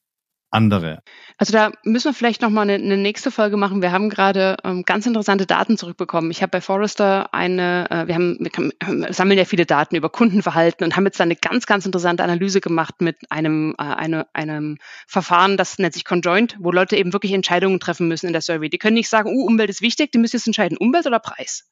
andere. 0.49 1.01
Also 1.37 1.51
da 1.51 1.71
müssen 1.83 2.09
wir 2.09 2.13
vielleicht 2.13 2.41
nochmal 2.41 2.63
eine, 2.63 2.75
eine 2.75 2.97
nächste 2.97 3.31
Folge 3.31 3.57
machen. 3.57 3.81
Wir 3.81 3.91
haben 3.91 4.09
gerade 4.09 4.57
ähm, 4.63 4.83
ganz 4.83 5.05
interessante 5.05 5.45
Daten 5.45 5.77
zurückbekommen. 5.77 6.31
Ich 6.31 6.41
habe 6.41 6.51
bei 6.51 6.61
Forrester 6.61 7.33
eine, 7.33 7.89
äh, 7.89 8.07
wir, 8.07 8.15
haben, 8.15 8.37
wir 8.39 8.51
haben, 8.83 9.13
sammeln 9.13 9.37
ja 9.37 9.45
viele 9.45 9.65
Daten 9.65 9.95
über 9.95 10.09
Kundenverhalten 10.09 10.85
und 10.85 10.95
haben 10.95 11.05
jetzt 11.05 11.19
eine 11.19 11.35
ganz, 11.35 11.65
ganz 11.65 11.85
interessante 11.85 12.23
Analyse 12.23 12.61
gemacht 12.61 13.01
mit 13.01 13.17
einem, 13.29 13.75
äh, 13.77 13.83
eine, 13.83 14.27
einem 14.33 14.77
Verfahren, 15.05 15.57
das 15.57 15.79
nennt 15.79 15.93
sich 15.93 16.05
Conjoint, 16.05 16.55
wo 16.59 16.71
Leute 16.71 16.95
eben 16.95 17.13
wirklich 17.13 17.33
Entscheidungen 17.33 17.79
treffen 17.79 18.07
müssen 18.07 18.27
in 18.27 18.33
der 18.33 18.41
Survey. 18.41 18.69
Die 18.69 18.77
können 18.77 18.95
nicht 18.95 19.09
sagen, 19.09 19.29
uh, 19.29 19.45
Umwelt 19.45 19.69
ist 19.69 19.81
wichtig, 19.81 20.11
die 20.11 20.17
müssen 20.17 20.37
jetzt 20.37 20.47
entscheiden, 20.47 20.77
Umwelt 20.77 21.05
oder 21.05 21.19
Preis. 21.19 21.69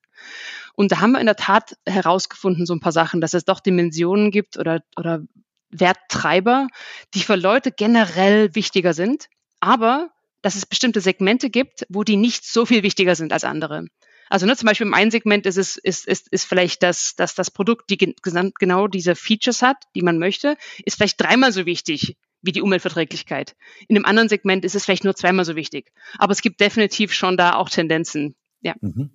Und 0.74 0.91
da 0.91 1.00
haben 1.00 1.13
wir 1.13 1.20
in 1.20 1.25
der 1.25 1.38
Tat 1.38 1.77
herausgefunden, 1.86 2.65
so 2.65 2.74
ein 2.74 2.82
paar 2.82 2.91
Sachen, 2.91 3.22
dass 3.22 3.34
es 3.34 3.46
doch 3.46 3.62
Dimensionen 3.62 4.32
gibt 4.32 4.58
oder, 4.58 4.82
oder 4.98 5.22
Werttreiber, 5.69 6.67
die 7.13 7.22
für 7.22 7.36
Leute 7.36 7.72
generell 7.72 8.53
wichtiger 8.55 8.93
sind, 8.93 9.27
aber 9.60 10.12
dass 10.41 10.55
es 10.55 10.65
bestimmte 10.65 11.01
Segmente 11.01 11.50
gibt, 11.50 11.86
wo 11.89 12.03
die 12.03 12.17
nicht 12.17 12.45
so 12.45 12.65
viel 12.65 12.84
wichtiger 12.84 13.15
sind 13.15 13.34
als 13.34 13.43
andere. 13.43 13.88
Also 14.29 14.45
ne, 14.45 14.55
zum 14.55 14.67
Beispiel 14.67 14.88
im 14.88 14.93
einen 14.93 15.12
Segment 15.12 15.45
ist 15.45 15.57
es 15.57 15.77
ist, 15.77 16.07
ist, 16.07 16.27
ist 16.29 16.45
vielleicht, 16.45 16.84
dass, 16.84 17.15
dass 17.15 17.36
das 17.36 17.51
Produkt 17.51 17.89
die 17.89 17.98
genau 17.98 18.88
diese 18.88 19.15
Features 19.15 19.62
hat, 19.62 19.77
die 19.95 20.01
man 20.01 20.17
möchte, 20.17 20.57
ist 20.84 20.98
vielleicht 20.98 21.22
dreimal 21.22 21.51
so 21.51 21.65
wichtig 21.65 22.17
wie 22.41 22.51
die 22.51 22.62
Umweltverträglichkeit. 22.62 23.55
In 23.88 23.95
einem 23.95 24.05
anderen 24.05 24.29
Segment 24.29 24.65
ist 24.65 24.75
es 24.75 24.86
vielleicht 24.86 25.03
nur 25.03 25.15
zweimal 25.15 25.45
so 25.45 25.55
wichtig. 25.55 25.91
Aber 26.17 26.31
es 26.31 26.41
gibt 26.41 26.60
definitiv 26.60 27.13
schon 27.13 27.38
da 27.38 27.55
auch 27.55 27.69
Tendenzen. 27.69 28.36
Ja. 28.62 28.75
Mhm. 28.81 29.10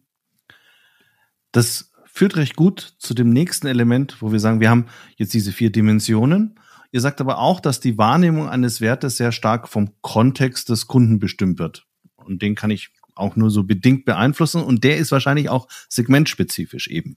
Das 1.52 1.89
führt 2.12 2.36
recht 2.36 2.56
gut 2.56 2.94
zu 2.98 3.14
dem 3.14 3.30
nächsten 3.30 3.66
Element, 3.66 4.16
wo 4.20 4.32
wir 4.32 4.40
sagen, 4.40 4.60
wir 4.60 4.70
haben 4.70 4.86
jetzt 5.16 5.34
diese 5.34 5.52
vier 5.52 5.70
Dimensionen. 5.70 6.58
Ihr 6.92 7.00
sagt 7.00 7.20
aber 7.20 7.38
auch, 7.38 7.60
dass 7.60 7.80
die 7.80 7.98
Wahrnehmung 7.98 8.48
eines 8.48 8.80
Wertes 8.80 9.16
sehr 9.16 9.32
stark 9.32 9.68
vom 9.68 9.90
Kontext 10.00 10.68
des 10.68 10.86
Kunden 10.86 11.18
bestimmt 11.18 11.58
wird. 11.58 11.86
Und 12.16 12.42
den 12.42 12.54
kann 12.54 12.70
ich 12.70 12.90
auch 13.14 13.36
nur 13.36 13.50
so 13.50 13.64
bedingt 13.64 14.04
beeinflussen. 14.04 14.62
Und 14.62 14.82
der 14.82 14.96
ist 14.96 15.12
wahrscheinlich 15.12 15.48
auch 15.48 15.68
segmentspezifisch 15.88 16.88
eben. 16.88 17.16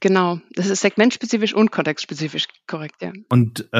Genau, 0.00 0.40
das 0.54 0.68
ist 0.68 0.80
segmentspezifisch 0.80 1.54
und 1.54 1.70
kontextspezifisch 1.70 2.46
korrekt, 2.66 3.02
ja. 3.02 3.12
Und 3.28 3.68
äh, 3.72 3.78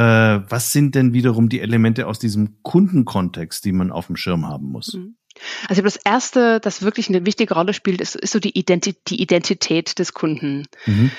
was 0.51 0.73
sind 0.73 0.95
denn 0.95 1.13
wiederum 1.13 1.49
die 1.49 1.61
Elemente 1.61 2.07
aus 2.07 2.19
diesem 2.19 2.63
Kundenkontext, 2.63 3.65
die 3.65 3.73
man 3.73 3.91
auf 3.91 4.07
dem 4.07 4.17
Schirm 4.17 4.47
haben 4.47 4.67
muss? 4.67 4.95
Mhm. 4.95 5.17
Also 5.69 5.83
das 5.83 5.97
erste, 5.97 6.61
das 6.61 6.83
wirklich 6.83 7.09
eine 7.09 7.25
wichtige 7.25 7.55
Rolle 7.55 7.73
spielt, 7.73 8.01
ist, 8.01 8.17
ist 8.17 8.33
so 8.33 8.39
die, 8.39 8.59
Identi 8.59 8.97
die 9.09 9.21
Identität 9.21 9.99
des 9.99 10.13
Kunden. 10.13 10.67
Mhm. 10.87 11.11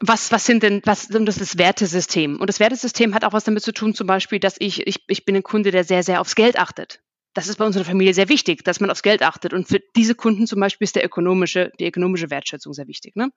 Was, 0.00 0.32
was 0.32 0.46
sind 0.46 0.62
denn, 0.62 0.80
was 0.84 1.08
das 1.08 1.20
ist 1.20 1.40
das 1.40 1.58
Wertesystem? 1.58 2.40
Und 2.40 2.46
das 2.46 2.58
Wertesystem 2.58 3.14
hat 3.14 3.24
auch 3.24 3.34
was 3.34 3.44
damit 3.44 3.62
zu 3.62 3.72
tun, 3.72 3.94
zum 3.94 4.06
Beispiel, 4.06 4.40
dass 4.40 4.56
ich, 4.58 4.86
ich, 4.86 5.04
ich 5.08 5.24
bin 5.26 5.36
ein 5.36 5.42
Kunde, 5.42 5.72
der 5.72 5.84
sehr, 5.84 6.02
sehr 6.02 6.20
aufs 6.20 6.34
Geld 6.34 6.58
achtet. 6.58 7.00
Das 7.34 7.46
ist 7.46 7.58
bei 7.58 7.66
unserer 7.66 7.84
Familie 7.84 8.12
sehr 8.12 8.28
wichtig, 8.28 8.64
dass 8.64 8.80
man 8.80 8.90
aufs 8.90 9.02
Geld 9.02 9.22
achtet. 9.22 9.52
Und 9.52 9.68
für 9.68 9.78
diese 9.94 10.16
Kunden 10.16 10.46
zum 10.46 10.58
Beispiel 10.58 10.84
ist 10.84 10.96
der 10.96 11.04
ökonomische, 11.04 11.70
die 11.78 11.86
ökonomische 11.86 12.30
Wertschätzung 12.30 12.72
sehr 12.72 12.88
wichtig. 12.88 13.14
Ne? 13.14 13.30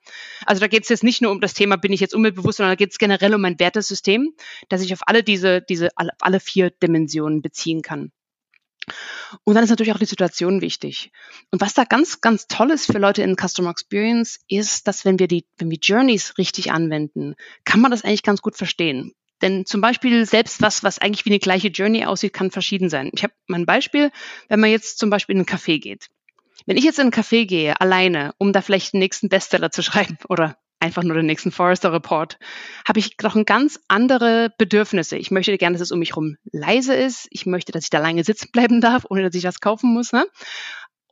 Also 0.45 0.61
da 0.61 0.67
geht 0.67 0.83
es 0.83 0.89
jetzt 0.89 1.03
nicht 1.03 1.21
nur 1.21 1.31
um 1.31 1.41
das 1.41 1.53
Thema, 1.53 1.75
bin 1.75 1.93
ich 1.93 1.99
jetzt 1.99 2.15
umweltbewusst, 2.15 2.57
sondern 2.57 2.71
da 2.71 2.75
geht 2.75 2.91
es 2.91 2.97
generell 2.97 3.35
um 3.35 3.45
ein 3.45 3.59
Wertesystem, 3.59 4.33
das 4.69 4.81
ich 4.81 4.93
auf 4.93 5.01
alle 5.05 5.21
diese, 5.21 5.61
diese, 5.61 5.89
alle, 5.95 6.11
alle 6.21 6.39
vier 6.39 6.71
Dimensionen 6.71 7.41
beziehen 7.41 7.83
kann. 7.83 8.11
Und 9.43 9.55
dann 9.55 9.63
ist 9.63 9.69
natürlich 9.69 9.93
auch 9.93 9.99
die 9.99 10.05
Situation 10.05 10.61
wichtig. 10.61 11.11
Und 11.51 11.61
was 11.61 11.73
da 11.73 11.83
ganz, 11.83 12.21
ganz 12.21 12.47
toll 12.47 12.71
ist 12.71 12.85
für 12.85 12.97
Leute 12.97 13.23
in 13.23 13.35
Customer 13.35 13.69
Experience, 13.69 14.39
ist, 14.47 14.87
dass 14.87 15.05
wenn 15.05 15.19
wir 15.19 15.27
die, 15.27 15.45
wenn 15.57 15.69
wir 15.69 15.79
Journeys 15.81 16.37
richtig 16.37 16.71
anwenden, 16.71 17.35
kann 17.65 17.79
man 17.79 17.91
das 17.91 18.03
eigentlich 18.03 18.23
ganz 18.23 18.41
gut 18.41 18.57
verstehen. 18.57 19.13
Denn 19.41 19.65
zum 19.65 19.81
Beispiel 19.81 20.25
selbst 20.25 20.61
was, 20.61 20.83
was 20.83 20.99
eigentlich 20.99 21.25
wie 21.25 21.31
eine 21.31 21.39
gleiche 21.39 21.67
Journey 21.67 22.05
aussieht, 22.05 22.33
kann 22.33 22.51
verschieden 22.51 22.89
sein. 22.89 23.11
Ich 23.13 23.23
habe 23.23 23.33
mal 23.47 23.59
ein 23.59 23.65
Beispiel, 23.65 24.11
wenn 24.47 24.59
man 24.59 24.69
jetzt 24.69 24.99
zum 24.99 25.09
Beispiel 25.09 25.35
in 25.35 25.39
einen 25.39 25.45
Café 25.45 25.79
geht. 25.79 26.09
Wenn 26.65 26.77
ich 26.77 26.85
jetzt 26.85 26.97
in 26.99 27.03
einen 27.03 27.11
Café 27.11 27.45
gehe, 27.45 27.79
alleine, 27.81 28.33
um 28.37 28.53
da 28.53 28.61
vielleicht 28.61 28.93
den 28.93 28.99
nächsten 28.99 29.27
Bestseller 29.27 29.69
zu 29.69 29.81
schreiben 29.83 30.17
oder 30.29 30.57
einfach 30.83 31.03
nur 31.03 31.15
den 31.15 31.25
nächsten 31.25 31.51
Forrester 31.51 31.93
Report, 31.93 32.37
habe 32.87 32.99
ich 32.99 33.15
noch 33.21 33.35
ein 33.35 33.45
ganz 33.45 33.79
andere 33.87 34.51
Bedürfnisse. 34.57 35.17
Ich 35.17 35.31
möchte 35.31 35.57
gerne, 35.57 35.75
dass 35.75 35.81
es 35.81 35.91
um 35.91 35.99
mich 35.99 36.11
herum 36.11 36.35
leise 36.51 36.93
ist. 36.93 37.27
Ich 37.31 37.45
möchte, 37.45 37.71
dass 37.71 37.85
ich 37.85 37.89
da 37.89 37.99
lange 37.99 38.23
sitzen 38.23 38.49
bleiben 38.51 38.81
darf, 38.81 39.05
ohne 39.09 39.23
dass 39.23 39.35
ich 39.35 39.45
was 39.45 39.61
kaufen 39.61 39.93
muss. 39.93 40.11
Ne? 40.11 40.25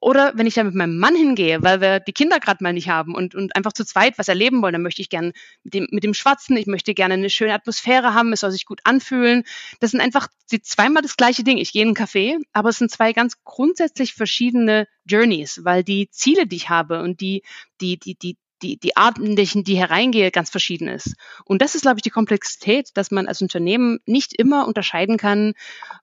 Oder 0.03 0.33
wenn 0.35 0.47
ich 0.47 0.55
da 0.55 0.63
mit 0.63 0.73
meinem 0.73 0.97
Mann 0.97 1.15
hingehe, 1.15 1.61
weil 1.61 1.79
wir 1.79 1.99
die 1.99 2.11
Kinder 2.11 2.39
gerade 2.39 2.63
mal 2.63 2.73
nicht 2.73 2.89
haben 2.89 3.13
und, 3.13 3.35
und 3.35 3.55
einfach 3.55 3.71
zu 3.71 3.85
zweit 3.85 4.17
was 4.17 4.27
erleben 4.27 4.63
wollen, 4.63 4.73
dann 4.73 4.81
möchte 4.81 5.01
ich 5.01 5.09
gerne 5.09 5.31
mit 5.63 5.75
dem, 5.75 5.87
mit 5.91 6.03
dem 6.03 6.15
Schwatzen, 6.15 6.57
ich 6.57 6.65
möchte 6.65 6.95
gerne 6.95 7.13
eine 7.13 7.29
schöne 7.29 7.53
Atmosphäre 7.53 8.15
haben, 8.15 8.33
es 8.33 8.39
soll 8.39 8.49
sich 8.49 8.65
gut 8.65 8.81
anfühlen. 8.83 9.43
Das 9.79 9.91
sind 9.91 10.01
einfach 10.01 10.27
die 10.51 10.59
zweimal 10.59 11.03
das 11.03 11.17
gleiche 11.17 11.43
Ding. 11.43 11.59
Ich 11.59 11.71
gehe 11.71 11.83
in 11.83 11.89
einen 11.89 11.95
Café, 11.95 12.39
aber 12.51 12.69
es 12.69 12.79
sind 12.79 12.89
zwei 12.89 13.13
ganz 13.13 13.43
grundsätzlich 13.43 14.15
verschiedene 14.15 14.87
Journeys, 15.05 15.61
weil 15.63 15.83
die 15.83 16.09
Ziele, 16.09 16.47
die 16.47 16.55
ich 16.55 16.69
habe 16.69 17.03
und 17.03 17.21
die, 17.21 17.43
die, 17.79 17.99
die, 17.99 18.15
die, 18.15 18.37
die, 18.61 18.77
die 18.77 18.97
Art, 18.97 19.17
in 19.17 19.35
die 19.35 19.41
ich 19.41 19.55
in 19.55 19.63
die 19.63 19.77
hereingehe, 19.77 20.31
ganz 20.31 20.49
verschieden 20.49 20.87
ist. 20.87 21.15
Und 21.45 21.61
das 21.61 21.75
ist, 21.75 21.81
glaube 21.81 21.97
ich, 21.97 22.03
die 22.03 22.09
Komplexität, 22.09 22.89
dass 22.93 23.11
man 23.11 23.27
als 23.27 23.41
Unternehmen 23.41 23.99
nicht 24.05 24.33
immer 24.33 24.67
unterscheiden 24.67 25.17
kann, 25.17 25.53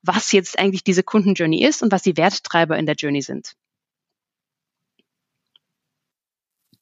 was 0.03 0.33
jetzt 0.33 0.59
eigentlich 0.59 0.85
diese 0.85 1.03
Kundenjourney 1.03 1.65
ist 1.65 1.83
und 1.83 1.93
was 1.93 2.03
die 2.03 2.17
Werttreiber 2.17 2.79
in 2.79 2.87
der 2.87 2.97
Journey 2.97 3.23
sind. 3.23 3.55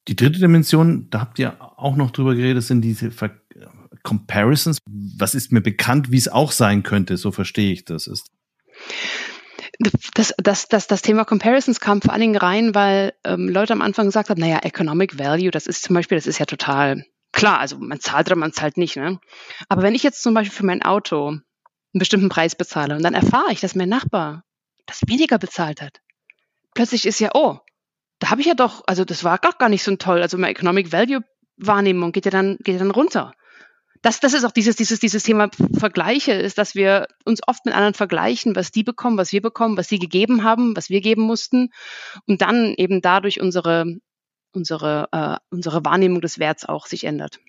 Die 0.07 0.15
dritte 0.15 0.39
Dimension, 0.39 1.09
da 1.09 1.19
habt 1.19 1.37
ihr 1.37 1.57
auch 1.59 1.97
noch 1.97 2.11
drüber 2.11 2.33
geredet, 2.33 2.63
sind 2.63 2.81
diese 2.81 3.11
Ver 3.11 3.41
Comparisons. 4.03 4.77
Was 4.85 5.35
ist 5.35 5.51
mir 5.51 5.59
bekannt, 5.59 6.11
wie 6.11 6.17
es 6.17 6.29
auch 6.29 6.53
sein 6.53 6.83
könnte? 6.83 7.17
So 7.17 7.31
verstehe 7.31 7.73
ich 7.73 7.83
das. 7.83 8.07
Ist 8.07 8.27
das, 9.79 10.33
das, 10.37 10.67
das, 10.67 10.87
das 10.87 11.01
Thema 11.01 11.25
Comparisons 11.25 11.79
kam 11.79 12.01
vor 12.01 12.11
allen 12.11 12.21
Dingen 12.21 12.37
rein, 12.37 12.73
weil 12.73 13.13
ähm, 13.23 13.47
Leute 13.47 13.73
am 13.73 13.81
Anfang 13.81 14.07
gesagt 14.07 14.29
haben, 14.29 14.39
naja, 14.39 14.59
Economic 14.63 15.19
Value, 15.19 15.51
das 15.51 15.67
ist 15.67 15.83
zum 15.83 15.93
Beispiel, 15.93 16.17
das 16.17 16.27
ist 16.27 16.39
ja 16.39 16.45
total 16.45 17.05
klar, 17.31 17.59
also 17.59 17.77
man 17.77 17.99
zahlt 17.99 18.27
oder 18.27 18.35
man 18.35 18.53
zahlt 18.53 18.77
nicht. 18.77 18.95
Ne? 18.95 19.19
Aber 19.69 19.83
wenn 19.83 19.95
ich 19.95 20.03
jetzt 20.03 20.23
zum 20.23 20.33
Beispiel 20.33 20.55
für 20.55 20.65
mein 20.65 20.81
Auto 20.81 21.27
einen 21.27 21.43
bestimmten 21.93 22.29
Preis 22.29 22.55
bezahle 22.55 22.95
und 22.95 23.03
dann 23.03 23.13
erfahre 23.13 23.51
ich, 23.51 23.59
dass 23.59 23.75
mein 23.75 23.89
Nachbar 23.89 24.43
das 24.87 25.01
weniger 25.05 25.37
bezahlt 25.37 25.81
hat, 25.81 26.01
plötzlich 26.73 27.05
ist 27.05 27.19
ja, 27.19 27.29
oh, 27.33 27.59
da 28.19 28.31
habe 28.31 28.41
ich 28.41 28.47
ja 28.47 28.55
doch, 28.55 28.83
also 28.87 29.05
das 29.05 29.23
war 29.23 29.37
gar, 29.37 29.53
gar 29.53 29.69
nicht 29.69 29.83
so 29.83 29.95
toll. 29.95 30.21
Also 30.21 30.37
meine 30.37 30.51
Economic 30.51 30.91
Value 30.91 31.21
Wahrnehmung 31.57 32.11
geht 32.11 32.25
ja 32.25 32.31
dann, 32.31 32.57
geht 32.57 32.73
ja 32.73 32.79
dann 32.79 32.91
runter 32.91 33.33
das, 34.01 34.19
das 34.19 34.33
ist 34.33 34.43
auch 34.43 34.51
dieses, 34.51 34.75
dieses, 34.75 34.99
dieses 34.99 35.23
Thema 35.23 35.49
Vergleiche, 35.77 36.33
ist, 36.33 36.57
dass 36.57 36.75
wir 36.75 37.07
uns 37.25 37.41
oft 37.47 37.65
mit 37.65 37.73
anderen 37.73 37.93
vergleichen, 37.93 38.55
was 38.55 38.71
die 38.71 38.83
bekommen, 38.83 39.17
was 39.17 39.31
wir 39.31 39.41
bekommen, 39.41 39.77
was 39.77 39.87
sie 39.87 39.99
gegeben 39.99 40.43
haben, 40.43 40.75
was 40.75 40.89
wir 40.89 41.01
geben 41.01 41.23
mussten 41.23 41.69
und 42.25 42.41
dann 42.41 42.73
eben 42.77 43.01
dadurch 43.01 43.41
unsere, 43.41 43.97
unsere, 44.51 45.07
äh, 45.11 45.37
unsere 45.49 45.83
Wahrnehmung 45.85 46.21
des 46.21 46.39
Werts 46.39 46.65
auch 46.65 46.85
sich 46.85 47.03
ändert. 47.03 47.39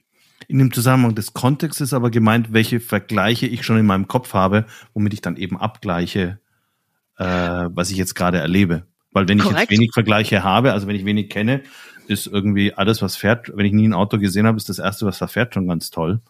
In 0.47 0.59
dem 0.59 0.73
Zusammenhang 0.73 1.15
des 1.15 1.33
Kontextes 1.33 1.93
aber 1.93 2.11
gemeint, 2.11 2.53
welche 2.53 2.81
Vergleiche 2.81 3.47
ich 3.47 3.65
schon 3.65 3.79
in 3.79 3.87
meinem 3.87 4.07
Kopf 4.07 4.35
habe, 4.35 4.67
womit 4.95 5.13
ich 5.13 5.21
dann 5.21 5.37
eben 5.37 5.59
abgleiche, 5.59 6.39
äh, 7.17 7.25
was 7.25 7.91
ich 7.91 7.97
jetzt 7.97 8.15
gerade 8.15 8.39
erlebe. 8.39 8.87
Weil 9.13 9.29
wenn 9.29 9.39
Korrekt. 9.39 9.57
ich 9.57 9.61
jetzt 9.63 9.79
wenig 9.79 9.91
Vergleiche 9.93 10.45
habe, 10.45 10.73
also 10.73 10.87
wenn 10.87 10.95
ich 10.95 11.05
wenig 11.05 11.29
kenne, 11.29 11.63
ist 12.07 12.27
irgendwie 12.27 12.73
alles, 12.73 13.03
was 13.03 13.17
fährt, 13.17 13.51
wenn 13.55 13.67
ich 13.67 13.73
nie 13.73 13.89
ein 13.89 13.95
Auto 13.95 14.19
gesehen 14.19 14.47
habe, 14.47 14.57
ist 14.57 14.69
das 14.69 14.79
erste, 14.79 15.07
was 15.07 15.19
da 15.19 15.27
fährt, 15.27 15.55
schon 15.55 15.67
ganz 15.67 15.91
toll. 15.91 16.21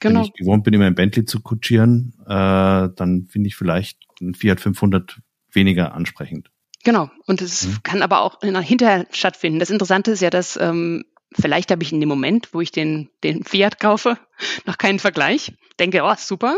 Genau. 0.00 0.20
Wenn 0.20 0.26
ich 0.26 0.32
gewohnt 0.34 0.64
bin, 0.64 0.74
immer 0.74 0.86
ein 0.86 0.94
Bentley 0.94 1.24
zu 1.24 1.40
kutschieren, 1.40 2.14
äh, 2.26 2.28
dann 2.28 3.26
finde 3.28 3.48
ich 3.48 3.56
vielleicht 3.56 3.98
ein 4.20 4.34
Fiat 4.34 4.60
500 4.60 5.20
weniger 5.52 5.94
ansprechend. 5.94 6.50
Genau. 6.84 7.10
Und 7.26 7.42
es 7.42 7.66
mhm. 7.66 7.82
kann 7.82 8.02
aber 8.02 8.20
auch 8.20 8.40
hinterher 8.40 9.06
stattfinden. 9.10 9.58
Das 9.58 9.70
Interessante 9.70 10.12
ist 10.12 10.20
ja, 10.20 10.30
dass 10.30 10.56
ähm, 10.56 11.04
vielleicht 11.32 11.70
habe 11.70 11.82
ich 11.82 11.92
in 11.92 12.00
dem 12.00 12.08
Moment, 12.08 12.50
wo 12.52 12.60
ich 12.60 12.70
den, 12.70 13.10
den 13.24 13.44
Fiat 13.44 13.80
kaufe, 13.80 14.18
noch 14.66 14.78
keinen 14.78 14.98
Vergleich. 14.98 15.52
Denke, 15.78 16.02
oh, 16.04 16.14
super. 16.16 16.56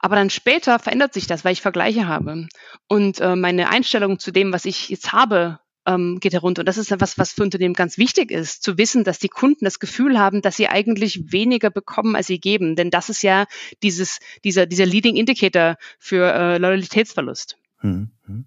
Aber 0.00 0.16
dann 0.16 0.30
später 0.30 0.78
verändert 0.78 1.12
sich 1.12 1.26
das, 1.26 1.44
weil 1.44 1.52
ich 1.52 1.60
Vergleiche 1.60 2.06
habe. 2.06 2.48
Und 2.88 3.20
äh, 3.20 3.36
meine 3.36 3.68
Einstellung 3.68 4.18
zu 4.18 4.30
dem, 4.30 4.52
was 4.52 4.64
ich 4.64 4.88
jetzt 4.88 5.12
habe, 5.12 5.58
ähm, 5.86 6.18
geht 6.20 6.32
herunter. 6.32 6.60
Und 6.60 6.66
das 6.66 6.78
ist 6.78 6.90
etwas, 6.92 7.18
was 7.18 7.32
für 7.32 7.42
Unternehmen 7.42 7.74
ganz 7.74 7.98
wichtig 7.98 8.30
ist, 8.30 8.62
zu 8.62 8.76
wissen, 8.76 9.04
dass 9.04 9.18
die 9.18 9.28
Kunden 9.28 9.64
das 9.64 9.78
Gefühl 9.78 10.18
haben, 10.18 10.42
dass 10.42 10.56
sie 10.56 10.68
eigentlich 10.68 11.32
weniger 11.32 11.70
bekommen, 11.70 12.16
als 12.16 12.26
sie 12.26 12.40
geben. 12.40 12.76
Denn 12.76 12.90
das 12.90 13.08
ist 13.08 13.22
ja 13.22 13.46
dieses, 13.82 14.18
dieser, 14.44 14.66
dieser 14.66 14.86
Leading 14.86 15.16
Indicator 15.16 15.76
für 15.98 16.32
äh, 16.32 16.58
Loyalitätsverlust. 16.58 17.56
Hm, 17.78 18.10
hm. 18.26 18.46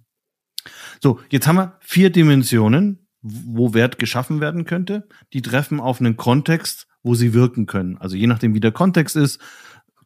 So, 1.02 1.20
jetzt 1.30 1.48
haben 1.48 1.56
wir 1.56 1.78
vier 1.80 2.10
Dimensionen, 2.10 3.08
wo 3.22 3.74
Wert 3.74 4.00
geschaffen 4.00 4.42
werden 4.42 4.66
könnte. 4.66 5.08
Die 5.34 5.42
treffen 5.42 5.80
auf 5.80 6.00
einen 6.00 6.18
Kontext, 6.18 6.88
wo 7.04 7.16
sie 7.16 7.34
wirken 7.34 7.66
können. 7.66 7.98
Also 7.98 8.16
je 8.16 8.28
nachdem, 8.28 8.54
wie 8.54 8.60
der 8.60 8.72
Kontext 8.72 9.16
ist, 9.16 9.40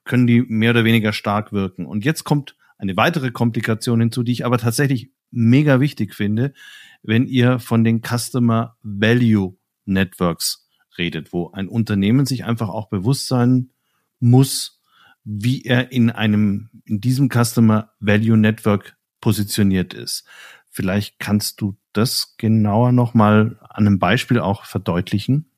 können 0.04 0.28
die 0.28 0.42
mehr 0.42 0.72
oder 0.72 0.84
weniger 0.84 1.14
stark 1.14 1.54
wirken. 1.54 1.86
Und 1.86 2.06
jetzt 2.06 2.24
kommt 2.24 2.56
eine 2.78 2.98
weitere 2.98 3.32
Komplikation 3.32 4.00
hinzu, 4.00 4.24
die 4.24 4.34
ich 4.34 4.46
aber 4.46 4.58
tatsächlich 4.58 5.12
mega 5.34 5.80
wichtig 5.80 6.16
finde, 6.16 6.54
wenn 7.02 7.28
ihr 7.28 7.60
von 7.60 7.84
den 7.84 8.02
Customer 8.02 8.78
Value 8.84 9.58
Networks 9.86 10.70
redet, 10.98 11.34
wo 11.34 11.52
ein 11.52 11.68
Unternehmen 11.68 12.26
sich 12.26 12.46
einfach 12.46 12.70
auch 12.70 12.90
bewusst 12.90 13.28
sein 13.28 13.72
muss, 14.20 14.80
wie 15.24 15.64
er 15.64 15.92
in 15.92 16.10
einem, 16.10 16.70
in 16.86 17.02
diesem 17.02 17.30
Customer 17.30 17.92
Value 18.00 18.38
Network 18.38 18.96
positioniert 19.22 19.94
ist. 19.94 20.26
Vielleicht 20.70 21.20
kannst 21.20 21.62
du 21.62 21.78
das 21.94 22.36
genauer 22.38 22.92
nochmal 22.92 23.60
an 23.70 23.88
einem 23.88 24.00
Beispiel 24.00 24.40
auch 24.40 24.66
verdeutlichen? 24.66 25.50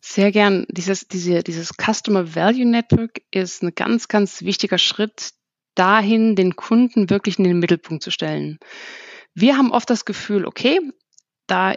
Sehr 0.00 0.32
gern. 0.32 0.66
Dieses, 0.70 1.08
diese, 1.08 1.42
dieses 1.42 1.72
Customer 1.76 2.34
Value 2.34 2.66
Network 2.66 3.22
ist 3.30 3.62
ein 3.62 3.74
ganz, 3.74 4.08
ganz 4.08 4.42
wichtiger 4.42 4.78
Schritt 4.78 5.32
dahin, 5.74 6.36
den 6.36 6.56
Kunden 6.56 7.10
wirklich 7.10 7.38
in 7.38 7.44
den 7.44 7.58
Mittelpunkt 7.58 8.02
zu 8.02 8.10
stellen. 8.10 8.58
Wir 9.38 9.58
haben 9.58 9.70
oft 9.70 9.90
das 9.90 10.06
Gefühl, 10.06 10.46
okay, 10.46 10.80
da 11.46 11.74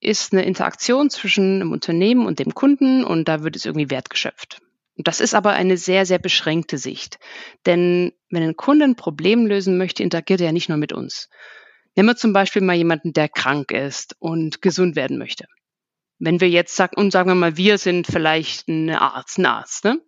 ist 0.00 0.32
eine 0.32 0.44
Interaktion 0.44 1.10
zwischen 1.10 1.60
einem 1.60 1.70
Unternehmen 1.70 2.26
und 2.26 2.40
dem 2.40 2.54
Kunden 2.54 3.04
und 3.04 3.28
da 3.28 3.44
wird 3.44 3.54
es 3.54 3.66
irgendwie 3.66 3.88
wertgeschöpft. 3.88 4.60
Und 4.96 5.06
das 5.06 5.20
ist 5.20 5.32
aber 5.32 5.52
eine 5.52 5.76
sehr, 5.76 6.06
sehr 6.06 6.18
beschränkte 6.18 6.76
Sicht. 6.76 7.20
Denn 7.66 8.12
wenn 8.30 8.42
ein 8.42 8.56
Kunde 8.56 8.84
ein 8.84 8.96
Problem 8.96 9.46
lösen 9.46 9.78
möchte, 9.78 10.02
interagiert 10.02 10.40
er 10.40 10.46
ja 10.46 10.52
nicht 10.52 10.68
nur 10.68 10.76
mit 10.76 10.92
uns. 10.92 11.28
Nehmen 11.94 12.08
wir 12.08 12.16
zum 12.16 12.32
Beispiel 12.32 12.62
mal 12.62 12.74
jemanden, 12.74 13.12
der 13.12 13.28
krank 13.28 13.70
ist 13.70 14.16
und 14.18 14.60
gesund 14.60 14.96
werden 14.96 15.18
möchte. 15.18 15.46
Wenn 16.18 16.40
wir 16.40 16.48
jetzt 16.48 16.74
sagen, 16.74 16.96
und 16.96 17.12
sagen 17.12 17.30
wir 17.30 17.36
mal, 17.36 17.56
wir 17.56 17.78
sind 17.78 18.08
vielleicht 18.08 18.66
ein 18.66 18.90
Arzt, 18.90 19.38
ein 19.38 19.46
Arzt, 19.46 19.84
ne? 19.84 20.00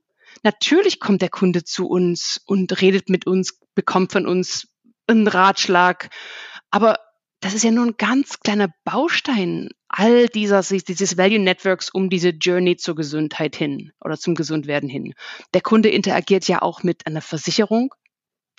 Natürlich 0.43 0.99
kommt 0.99 1.23
der 1.23 1.29
Kunde 1.29 1.63
zu 1.63 1.87
uns 1.87 2.41
und 2.47 2.81
redet 2.81 3.09
mit 3.09 3.29
uns, 3.29 3.61
bekommt 3.77 4.11
von 4.11 4.27
uns 4.27 4.67
einen 5.07 5.29
Ratschlag. 5.29 6.11
Aber 6.71 6.99
das 7.41 7.55
ist 7.55 7.65
ja 7.65 7.71
nur 7.71 7.87
ein 7.87 7.97
ganz 7.97 8.41
kleiner 8.41 8.69
Baustein 8.85 9.71
all 9.89 10.29
dieser, 10.29 10.63
dieses 10.63 11.17
Value 11.17 11.39
Networks 11.39 11.91
um 11.91 12.11
diese 12.11 12.29
Journey 12.31 12.77
zur 12.77 12.95
Gesundheit 12.95 13.57
hin 13.57 13.93
oder 14.01 14.17
zum 14.19 14.35
Gesundwerden 14.35 14.89
hin. 14.89 15.15
Der 15.55 15.63
Kunde 15.63 15.89
interagiert 15.89 16.47
ja 16.49 16.63
auch 16.63 16.83
mit 16.83 17.07
einer 17.07 17.23
Versicherung, 17.23 17.95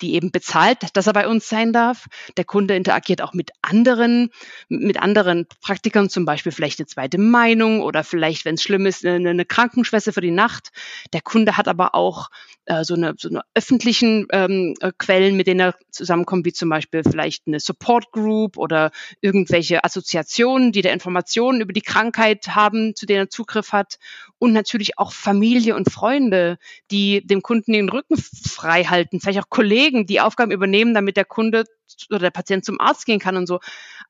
die 0.02 0.14
eben 0.14 0.30
bezahlt, 0.30 0.78
dass 0.94 1.06
er 1.06 1.12
bei 1.12 1.28
uns 1.28 1.48
sein 1.48 1.72
darf. 1.72 2.06
Der 2.36 2.44
Kunde 2.44 2.76
interagiert 2.76 3.22
auch 3.22 3.32
mit 3.32 3.50
anderen, 3.62 4.30
mit 4.68 5.00
anderen 5.00 5.46
Praktikern, 5.60 6.10
zum 6.10 6.24
Beispiel 6.24 6.52
vielleicht 6.52 6.80
eine 6.80 6.86
zweite 6.86 7.18
Meinung 7.18 7.80
oder 7.80 8.04
vielleicht, 8.04 8.44
wenn 8.44 8.56
es 8.56 8.62
schlimm 8.62 8.86
ist, 8.86 9.06
eine, 9.06 9.30
eine, 9.30 9.44
Krankenschwester 9.44 10.12
für 10.12 10.20
die 10.20 10.30
Nacht. 10.30 10.70
Der 11.12 11.20
Kunde 11.20 11.56
hat 11.56 11.68
aber 11.68 11.94
auch 11.94 12.28
äh, 12.66 12.84
so, 12.84 12.94
eine, 12.94 13.14
so 13.16 13.28
eine 13.28 13.42
öffentlichen 13.54 14.26
ähm, 14.32 14.74
äh, 14.80 14.92
Quellen, 14.98 15.36
mit 15.36 15.46
denen 15.46 15.60
er 15.60 15.74
zusammenkommt, 15.90 16.44
wie 16.44 16.52
zum 16.52 16.68
Beispiel 16.68 17.02
vielleicht 17.02 17.46
eine 17.46 17.60
Support 17.60 18.12
Group 18.12 18.56
oder 18.56 18.90
irgendwelche 19.20 19.84
Assoziationen, 19.84 20.72
die 20.72 20.82
der 20.82 20.92
Informationen 20.92 21.60
über 21.60 21.72
die 21.72 21.80
Krankheit 21.80 22.48
haben, 22.48 22.94
zu 22.94 23.06
denen 23.06 23.24
er 23.24 23.30
Zugriff 23.30 23.72
hat. 23.72 23.98
Und 24.38 24.52
natürlich 24.52 24.98
auch 24.98 25.12
Familie 25.12 25.76
und 25.76 25.90
Freunde, 25.90 26.58
die 26.90 27.24
dem 27.24 27.42
Kunden 27.42 27.72
den 27.72 27.88
Rücken 27.88 28.16
frei 28.16 28.84
halten, 28.84 29.20
vielleicht 29.20 29.40
auch 29.40 29.50
Kollegen, 29.50 29.91
Kollegen 29.92 30.06
die 30.06 30.20
Aufgaben 30.20 30.50
übernehmen, 30.50 30.94
damit 30.94 31.16
der 31.16 31.24
Kunde 31.24 31.64
oder 32.08 32.18
der 32.18 32.30
Patient 32.30 32.64
zum 32.64 32.80
Arzt 32.80 33.06
gehen 33.06 33.18
kann 33.18 33.36
und 33.36 33.46
so. 33.46 33.60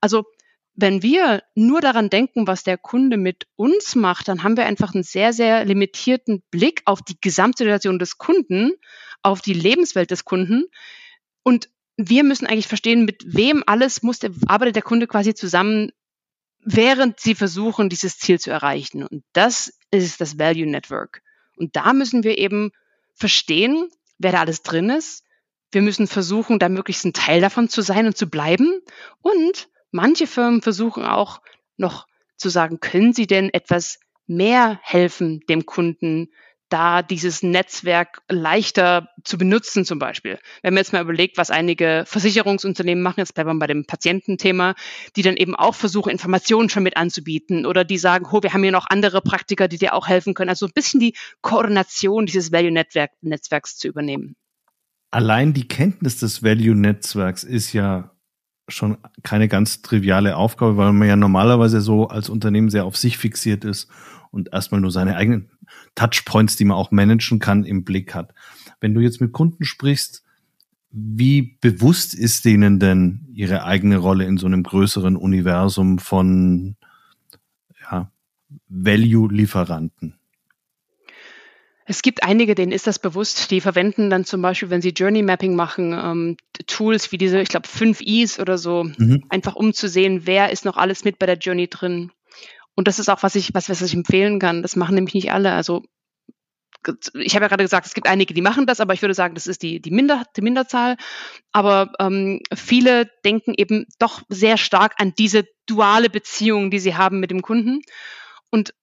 Also 0.01 0.23
wenn 0.75 1.03
wir 1.03 1.43
nur 1.53 1.81
daran 1.81 2.09
denken, 2.09 2.47
was 2.47 2.63
der 2.63 2.77
Kunde 2.77 3.17
mit 3.17 3.45
uns 3.55 3.95
macht, 3.95 4.27
dann 4.27 4.43
haben 4.43 4.57
wir 4.57 4.65
einfach 4.65 4.93
einen 4.93 5.03
sehr, 5.03 5.31
sehr 5.31 5.65
limitierten 5.65 6.41
Blick 6.49 6.81
auf 6.85 7.01
die 7.01 7.17
Gesamtsituation 7.19 7.99
des 7.99 8.17
Kunden, 8.17 8.71
auf 9.21 9.41
die 9.41 9.53
Lebenswelt 9.53 10.09
des 10.09 10.25
Kunden. 10.25 10.65
Und 11.43 11.69
wir 11.95 12.23
müssen 12.23 12.47
eigentlich 12.47 12.67
verstehen, 12.67 13.05
mit 13.05 13.23
wem 13.27 13.63
alles 13.67 14.01
muss 14.01 14.19
der, 14.19 14.31
arbeitet 14.47 14.77
der 14.77 14.83
Kunde 14.83 15.05
quasi 15.05 15.35
zusammen, 15.35 15.91
während 16.63 17.19
sie 17.19 17.35
versuchen, 17.35 17.89
dieses 17.89 18.17
Ziel 18.17 18.39
zu 18.39 18.49
erreichen. 18.49 19.03
Und 19.03 19.23
das 19.33 19.77
ist 19.91 20.21
das 20.21 20.39
Value 20.39 20.65
Network. 20.65 21.21
Und 21.55 21.75
da 21.75 21.93
müssen 21.93 22.23
wir 22.23 22.39
eben 22.39 22.71
verstehen, 23.13 23.89
wer 24.17 24.31
da 24.31 24.39
alles 24.39 24.63
drin 24.63 24.89
ist, 24.89 25.23
wir 25.73 25.81
müssen 25.81 26.07
versuchen, 26.07 26.59
da 26.59 26.69
möglichst 26.69 27.05
ein 27.05 27.13
Teil 27.13 27.41
davon 27.41 27.69
zu 27.69 27.81
sein 27.81 28.05
und 28.05 28.17
zu 28.17 28.27
bleiben. 28.27 28.81
Und 29.21 29.69
manche 29.91 30.27
Firmen 30.27 30.61
versuchen 30.61 31.03
auch 31.03 31.41
noch 31.77 32.07
zu 32.37 32.49
sagen, 32.49 32.79
können 32.79 33.13
sie 33.13 33.27
denn 33.27 33.49
etwas 33.53 33.99
mehr 34.27 34.79
helfen 34.83 35.41
dem 35.49 35.65
Kunden, 35.65 36.29
da 36.69 37.03
dieses 37.03 37.43
Netzwerk 37.43 38.23
leichter 38.29 39.09
zu 39.23 39.37
benutzen 39.37 39.85
zum 39.85 39.99
Beispiel. 39.99 40.39
Wenn 40.63 40.73
man 40.73 40.81
jetzt 40.81 40.91
mal 40.91 41.03
überlegt, 41.03 41.37
was 41.37 41.51
einige 41.51 42.03
Versicherungsunternehmen 42.07 43.03
machen, 43.03 43.19
jetzt 43.19 43.35
bleiben 43.35 43.51
wir 43.51 43.59
bei 43.59 43.67
dem 43.67 43.85
Patiententhema, 43.85 44.73
die 45.15 45.21
dann 45.21 45.37
eben 45.37 45.55
auch 45.55 45.75
versuchen, 45.75 46.09
Informationen 46.09 46.69
schon 46.69 46.81
mit 46.81 46.97
anzubieten 46.97 47.67
oder 47.67 47.83
die 47.83 47.99
sagen, 47.99 48.25
oh, 48.31 48.41
wir 48.41 48.53
haben 48.53 48.63
hier 48.63 48.71
noch 48.71 48.87
andere 48.89 49.21
Praktiker, 49.21 49.67
die 49.67 49.77
dir 49.77 49.93
auch 49.93 50.07
helfen 50.07 50.33
können. 50.33 50.49
Also 50.49 50.65
ein 50.65 50.71
bisschen 50.73 50.99
die 50.99 51.15
Koordination 51.41 52.25
dieses 52.25 52.51
Value-Netzwerks 52.51 53.77
zu 53.77 53.87
übernehmen 53.87 54.35
allein 55.13 55.53
die 55.53 55.67
Kenntnis 55.67 56.17
des 56.17 56.41
Value-Netzwerks 56.41 57.43
ist 57.43 57.71
ja 57.71 58.11
schon 58.67 58.97
keine 59.21 59.47
ganz 59.47 59.81
triviale 59.81 60.35
Aufgabe, 60.35 60.77
weil 60.77 60.91
man 60.93 61.07
ja 61.07 61.15
normalerweise 61.15 61.81
so 61.81 62.07
als 62.07 62.29
Unternehmen 62.29 62.69
sehr 62.69 62.85
auf 62.85 62.97
sich 62.97 63.17
fixiert 63.17 63.63
ist 63.63 63.89
und 64.31 64.51
erstmal 64.51 64.81
nur 64.81 64.89
seine 64.89 65.15
eigenen 65.15 65.51
Touchpoints, 65.95 66.55
die 66.55 66.65
man 66.65 66.77
auch 66.77 66.89
managen 66.91 67.37
kann, 67.39 67.63
im 67.63 67.83
Blick 67.83 68.15
hat. 68.15 68.33
Wenn 68.79 68.95
du 68.95 69.01
jetzt 69.01 69.21
mit 69.21 69.33
Kunden 69.33 69.65
sprichst, 69.65 70.23
wie 70.89 71.57
bewusst 71.61 72.15
ist 72.15 72.45
denen 72.45 72.79
denn 72.79 73.27
ihre 73.33 73.65
eigene 73.65 73.97
Rolle 73.97 74.25
in 74.25 74.37
so 74.37 74.47
einem 74.47 74.63
größeren 74.63 75.15
Universum 75.15 75.99
von 75.99 76.75
ja, 77.81 78.11
Value-Lieferanten? 78.67 80.15
Es 81.85 82.01
gibt 82.01 82.23
einige, 82.23 82.55
denen 82.55 82.71
ist 82.71 82.87
das 82.87 82.99
bewusst. 82.99 83.51
Die 83.51 83.61
verwenden 83.61 84.09
dann 84.09 84.25
zum 84.25 84.41
Beispiel, 84.41 84.69
wenn 84.69 84.81
sie 84.81 84.89
Journey 84.89 85.21
Mapping 85.21 85.55
machen, 85.55 85.93
ähm, 85.93 86.37
Tools 86.65 87.11
wie 87.11 87.17
diese, 87.17 87.41
ich 87.41 87.49
glaube, 87.49 87.67
5 87.67 88.01
Is 88.01 88.39
oder 88.39 88.57
so, 88.57 88.85
mhm. 88.85 89.25
einfach 89.29 89.55
um 89.55 89.73
zu 89.73 89.89
sehen, 89.89 90.21
wer 90.25 90.51
ist 90.51 90.65
noch 90.65 90.77
alles 90.77 91.03
mit 91.03 91.19
bei 91.19 91.25
der 91.25 91.37
Journey 91.37 91.67
drin. 91.67 92.11
Und 92.75 92.87
das 92.87 92.99
ist 92.99 93.09
auch, 93.09 93.21
was 93.23 93.35
ich, 93.35 93.53
was, 93.53 93.69
was 93.69 93.81
ich 93.81 93.93
empfehlen 93.93 94.39
kann. 94.39 94.61
Das 94.61 94.75
machen 94.75 94.95
nämlich 94.95 95.13
nicht 95.13 95.31
alle. 95.31 95.51
Also 95.51 95.83
ich 97.13 97.35
habe 97.35 97.45
ja 97.45 97.47
gerade 97.47 97.63
gesagt, 97.63 97.85
es 97.85 97.93
gibt 97.93 98.07
einige, 98.07 98.33
die 98.33 98.41
machen 98.41 98.65
das, 98.65 98.81
aber 98.81 98.93
ich 98.93 99.01
würde 99.01 99.13
sagen, 99.13 99.35
das 99.35 99.47
ist 99.47 99.61
die, 99.61 99.81
die, 99.81 99.91
Minder, 99.91 100.23
die 100.35 100.41
Minderzahl. 100.41 100.97
Aber 101.51 101.93
ähm, 101.99 102.41
viele 102.53 103.09
denken 103.23 103.53
eben 103.55 103.85
doch 103.99 104.21
sehr 104.29 104.57
stark 104.57 104.95
an 104.97 105.13
diese 105.17 105.45
duale 105.65 106.09
Beziehung, 106.09 106.71
die 106.71 106.79
sie 106.79 106.95
haben 106.95 107.19
mit 107.19 107.31
dem 107.31 107.41
Kunden. 107.41 107.81
Und 108.49 108.73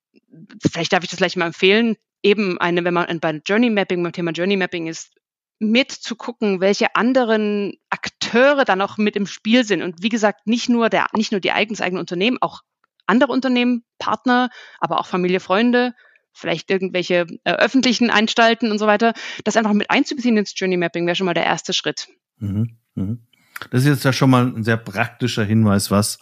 vielleicht 0.70 0.92
darf 0.92 1.04
ich 1.04 1.10
das 1.10 1.18
gleich 1.18 1.36
mal 1.36 1.46
empfehlen 1.46 1.96
eben 2.22 2.58
eine, 2.58 2.84
wenn 2.84 2.94
man 2.94 3.20
bei 3.20 3.40
Journey 3.44 3.70
Mapping, 3.70 4.02
beim 4.02 4.12
Thema 4.12 4.32
Journey 4.32 4.56
Mapping 4.56 4.86
ist, 4.86 5.12
mit 5.58 5.92
zu 5.92 6.16
gucken, 6.16 6.60
welche 6.60 6.94
anderen 6.96 7.74
Akteure 7.90 8.64
da 8.64 8.76
noch 8.76 8.96
mit 8.96 9.14
im 9.14 9.26
Spiel 9.26 9.64
sind. 9.64 9.82
Und 9.82 10.02
wie 10.02 10.08
gesagt, 10.08 10.46
nicht 10.46 10.68
nur 10.68 10.88
der, 10.88 11.06
nicht 11.12 11.32
nur 11.32 11.40
die 11.40 11.52
eigens 11.52 11.80
eigenen 11.80 12.00
Unternehmen, 12.00 12.38
auch 12.40 12.62
andere 13.06 13.32
Unternehmen, 13.32 13.84
Partner, 13.98 14.50
aber 14.78 14.98
auch 14.98 15.06
Familie, 15.06 15.40
Freunde, 15.40 15.94
vielleicht 16.32 16.70
irgendwelche 16.70 17.26
äh, 17.44 17.52
öffentlichen 17.52 18.10
Anstalten 18.10 18.70
und 18.70 18.78
so 18.78 18.86
weiter. 18.86 19.12
Das 19.44 19.56
einfach 19.56 19.72
mit 19.72 19.90
einzubeziehen 19.90 20.36
ins 20.36 20.54
Journey 20.56 20.76
Mapping 20.76 21.06
wäre 21.06 21.16
schon 21.16 21.26
mal 21.26 21.34
der 21.34 21.44
erste 21.44 21.72
Schritt. 21.72 22.08
Mhm, 22.38 22.78
mhm. 22.94 23.26
Das 23.70 23.82
ist 23.82 23.88
jetzt 23.88 24.04
ja 24.04 24.12
schon 24.12 24.30
mal 24.30 24.46
ein 24.46 24.64
sehr 24.64 24.78
praktischer 24.78 25.44
Hinweis, 25.44 25.90
was 25.90 26.18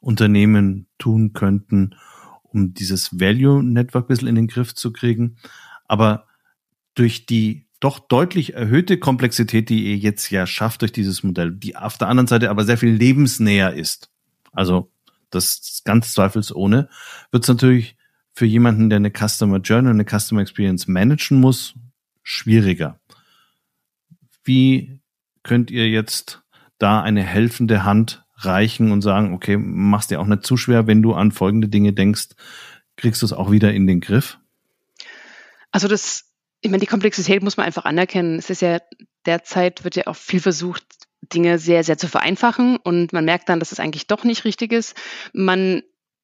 Unternehmen 0.00 0.88
tun 0.98 1.32
könnten, 1.32 1.94
um 2.54 2.74
dieses 2.74 3.18
Value 3.18 3.62
Network 3.62 4.04
ein 4.04 4.08
bisschen 4.08 4.28
in 4.28 4.34
den 4.34 4.48
Griff 4.48 4.74
zu 4.74 4.92
kriegen. 4.92 5.36
Aber 5.86 6.26
durch 6.94 7.26
die 7.26 7.66
doch 7.80 7.98
deutlich 7.98 8.54
erhöhte 8.54 8.98
Komplexität, 8.98 9.68
die 9.68 9.86
ihr 9.86 9.96
jetzt 9.96 10.30
ja 10.30 10.46
schafft 10.46 10.82
durch 10.82 10.92
dieses 10.92 11.22
Modell, 11.24 11.50
die 11.50 11.74
auf 11.74 11.98
der 11.98 12.08
anderen 12.08 12.28
Seite 12.28 12.48
aber 12.48 12.64
sehr 12.64 12.78
viel 12.78 12.92
lebensnäher 12.92 13.74
ist. 13.74 14.10
Also 14.52 14.92
das 15.30 15.82
ganz 15.84 16.12
zweifelsohne, 16.12 16.88
wird 17.30 17.42
es 17.42 17.48
natürlich 17.48 17.96
für 18.34 18.46
jemanden, 18.46 18.88
der 18.88 18.96
eine 18.96 19.10
Customer 19.10 19.58
Journey, 19.58 19.90
eine 19.90 20.04
Customer 20.04 20.40
Experience 20.40 20.86
managen 20.86 21.40
muss, 21.40 21.74
schwieriger. 22.22 23.00
Wie 24.44 25.00
könnt 25.42 25.70
ihr 25.70 25.88
jetzt 25.88 26.42
da 26.78 27.02
eine 27.02 27.22
helfende 27.22 27.84
Hand 27.84 28.21
reichen 28.44 28.92
und 28.92 29.02
sagen, 29.02 29.34
okay, 29.34 29.56
machst 29.56 30.10
dir 30.10 30.20
auch 30.20 30.26
nicht 30.26 30.44
zu 30.44 30.56
schwer, 30.56 30.86
wenn 30.86 31.02
du 31.02 31.14
an 31.14 31.32
folgende 31.32 31.68
Dinge 31.68 31.92
denkst, 31.92 32.30
kriegst 32.96 33.22
du 33.22 33.26
es 33.26 33.32
auch 33.32 33.50
wieder 33.50 33.72
in 33.72 33.86
den 33.86 34.00
Griff? 34.00 34.38
Also 35.70 35.88
das, 35.88 36.24
ich 36.60 36.70
meine, 36.70 36.80
die 36.80 36.86
Komplexität 36.86 37.42
muss 37.42 37.56
man 37.56 37.66
einfach 37.66 37.84
anerkennen. 37.84 38.38
Es 38.38 38.50
ist 38.50 38.62
ja 38.62 38.78
derzeit 39.26 39.84
wird 39.84 39.96
ja 39.96 40.06
auch 40.06 40.16
viel 40.16 40.40
versucht, 40.40 40.84
Dinge 41.32 41.58
sehr, 41.58 41.84
sehr 41.84 41.98
zu 41.98 42.08
vereinfachen 42.08 42.76
und 42.76 43.12
man 43.12 43.24
merkt 43.24 43.48
dann, 43.48 43.60
dass 43.60 43.72
es 43.72 43.80
eigentlich 43.80 44.06
doch 44.06 44.24
nicht 44.24 44.44
richtig 44.44 44.72
ist. 44.72 44.96
Man 45.32 45.82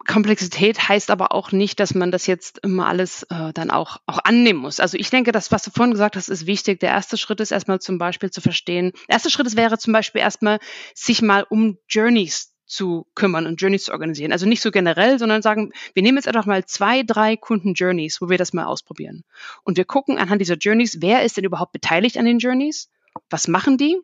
Komplexität 0.09 0.88
heißt 0.88 1.11
aber 1.11 1.33
auch 1.33 1.53
nicht, 1.53 1.79
dass 1.79 1.94
man 1.94 2.11
das 2.11 2.27
jetzt 2.27 2.59
immer 2.64 2.87
alles 2.87 3.25
äh, 3.25 3.53
dann 3.53 3.71
auch, 3.71 3.99
auch 4.07 4.18
annehmen 4.25 4.59
muss. 4.59 4.81
Also 4.81 4.97
ich 4.97 5.11
denke, 5.11 5.33
das, 5.33 5.53
was 5.53 5.62
du 5.62 5.71
vorhin 5.71 5.92
gesagt 5.92 6.16
hast, 6.16 6.29
ist 6.29 6.47
wichtig. 6.47 6.81
Der 6.81 6.90
erste 6.90 7.18
Schritt 7.18 7.40
ist 7.40 7.51
erstmal 7.51 7.79
zum 7.79 7.99
Beispiel 7.99 8.31
zu 8.31 8.40
verstehen. 8.40 8.92
Der 9.09 9.16
erste 9.16 9.31
Schritt 9.31 9.55
wäre 9.55 9.79
zum 9.79 9.92
Beispiel 9.92 10.23
erstmal, 10.23 10.61
sich 10.94 11.21
mal 11.21 11.44
um 11.49 11.77
Journeys 11.88 12.55
zu 12.64 13.07
kümmern 13.14 13.47
und 13.47 13.61
Journeys 13.61 13.85
zu 13.85 13.92
organisieren. 13.92 14.33
Also 14.33 14.47
nicht 14.47 14.62
so 14.62 14.71
generell, 14.71 15.18
sondern 15.18 15.42
sagen, 15.42 15.73
wir 15.92 16.03
nehmen 16.03 16.16
jetzt 16.16 16.29
einfach 16.29 16.47
mal 16.47 16.64
zwei, 16.64 17.03
drei 17.03 17.37
Kunden-Journeys, 17.37 18.21
wo 18.23 18.31
wir 18.31 18.38
das 18.38 18.55
mal 18.55 18.64
ausprobieren. 18.64 19.25
Und 19.62 19.77
wir 19.77 19.85
gucken 19.85 20.16
anhand 20.16 20.40
dieser 20.40 20.57
Journeys, 20.57 21.03
wer 21.03 21.23
ist 21.23 21.37
denn 21.37 21.44
überhaupt 21.44 21.73
beteiligt 21.73 22.16
an 22.16 22.25
den 22.25 22.38
Journeys? 22.38 22.88
Was 23.29 23.47
machen 23.47 23.77
die? 23.77 23.99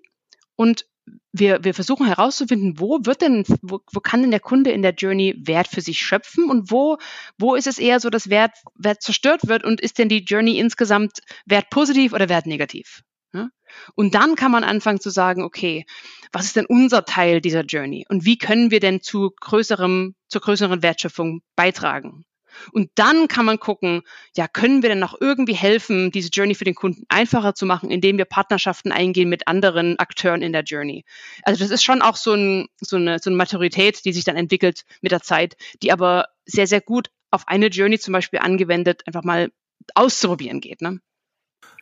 Und 0.54 0.86
wir, 1.32 1.64
wir 1.64 1.74
versuchen 1.74 2.06
herauszufinden, 2.06 2.78
wo 2.78 3.00
wird 3.02 3.20
denn, 3.20 3.44
wo, 3.60 3.80
wo 3.92 4.00
kann 4.00 4.22
denn 4.22 4.30
der 4.30 4.40
Kunde 4.40 4.70
in 4.70 4.82
der 4.82 4.94
Journey 4.94 5.34
Wert 5.38 5.68
für 5.68 5.80
sich 5.80 5.98
schöpfen 5.98 6.48
und 6.48 6.70
wo, 6.70 6.98
wo 7.38 7.54
ist 7.54 7.66
es 7.66 7.78
eher 7.78 8.00
so, 8.00 8.08
dass 8.08 8.30
Wert, 8.30 8.52
Wert 8.76 9.02
zerstört 9.02 9.48
wird 9.48 9.64
und 9.64 9.80
ist 9.80 9.98
denn 9.98 10.08
die 10.08 10.24
Journey 10.24 10.58
insgesamt 10.58 11.18
Wert 11.44 11.70
positiv 11.70 12.12
oder 12.12 12.28
Wert 12.28 12.46
negativ? 12.46 13.02
Ja? 13.32 13.48
Und 13.96 14.14
dann 14.14 14.36
kann 14.36 14.52
man 14.52 14.62
anfangen 14.62 15.00
zu 15.00 15.10
sagen, 15.10 15.42
okay, 15.42 15.84
was 16.32 16.46
ist 16.46 16.56
denn 16.56 16.66
unser 16.66 17.04
Teil 17.04 17.40
dieser 17.40 17.62
Journey 17.62 18.06
und 18.08 18.24
wie 18.24 18.38
können 18.38 18.70
wir 18.70 18.80
denn 18.80 19.02
zu 19.02 19.32
größerem, 19.40 20.14
zur 20.28 20.40
größeren 20.40 20.82
Wertschöpfung 20.82 21.42
beitragen? 21.56 22.24
Und 22.72 22.90
dann 22.94 23.28
kann 23.28 23.44
man 23.44 23.58
gucken, 23.58 24.02
ja, 24.36 24.48
können 24.48 24.82
wir 24.82 24.88
denn 24.88 24.98
noch 24.98 25.20
irgendwie 25.20 25.54
helfen, 25.54 26.10
diese 26.10 26.28
Journey 26.30 26.54
für 26.54 26.64
den 26.64 26.74
Kunden 26.74 27.04
einfacher 27.08 27.54
zu 27.54 27.66
machen, 27.66 27.90
indem 27.90 28.18
wir 28.18 28.24
Partnerschaften 28.24 28.92
eingehen 28.92 29.28
mit 29.28 29.48
anderen 29.48 29.98
Akteuren 29.98 30.42
in 30.42 30.52
der 30.52 30.62
Journey. 30.62 31.04
Also 31.42 31.62
das 31.62 31.70
ist 31.70 31.84
schon 31.84 32.02
auch 32.02 32.16
so, 32.16 32.34
ein, 32.34 32.66
so, 32.80 32.96
eine, 32.96 33.18
so 33.18 33.30
eine 33.30 33.36
Maturität, 33.36 34.04
die 34.04 34.12
sich 34.12 34.24
dann 34.24 34.36
entwickelt 34.36 34.84
mit 35.00 35.12
der 35.12 35.22
Zeit, 35.22 35.56
die 35.82 35.92
aber 35.92 36.26
sehr, 36.46 36.66
sehr 36.66 36.80
gut 36.80 37.10
auf 37.30 37.48
eine 37.48 37.66
Journey 37.66 37.98
zum 37.98 38.12
Beispiel 38.12 38.40
angewendet 38.40 39.02
einfach 39.06 39.24
mal 39.24 39.50
auszuprobieren 39.94 40.60
geht. 40.60 40.80
Ne? 40.80 41.00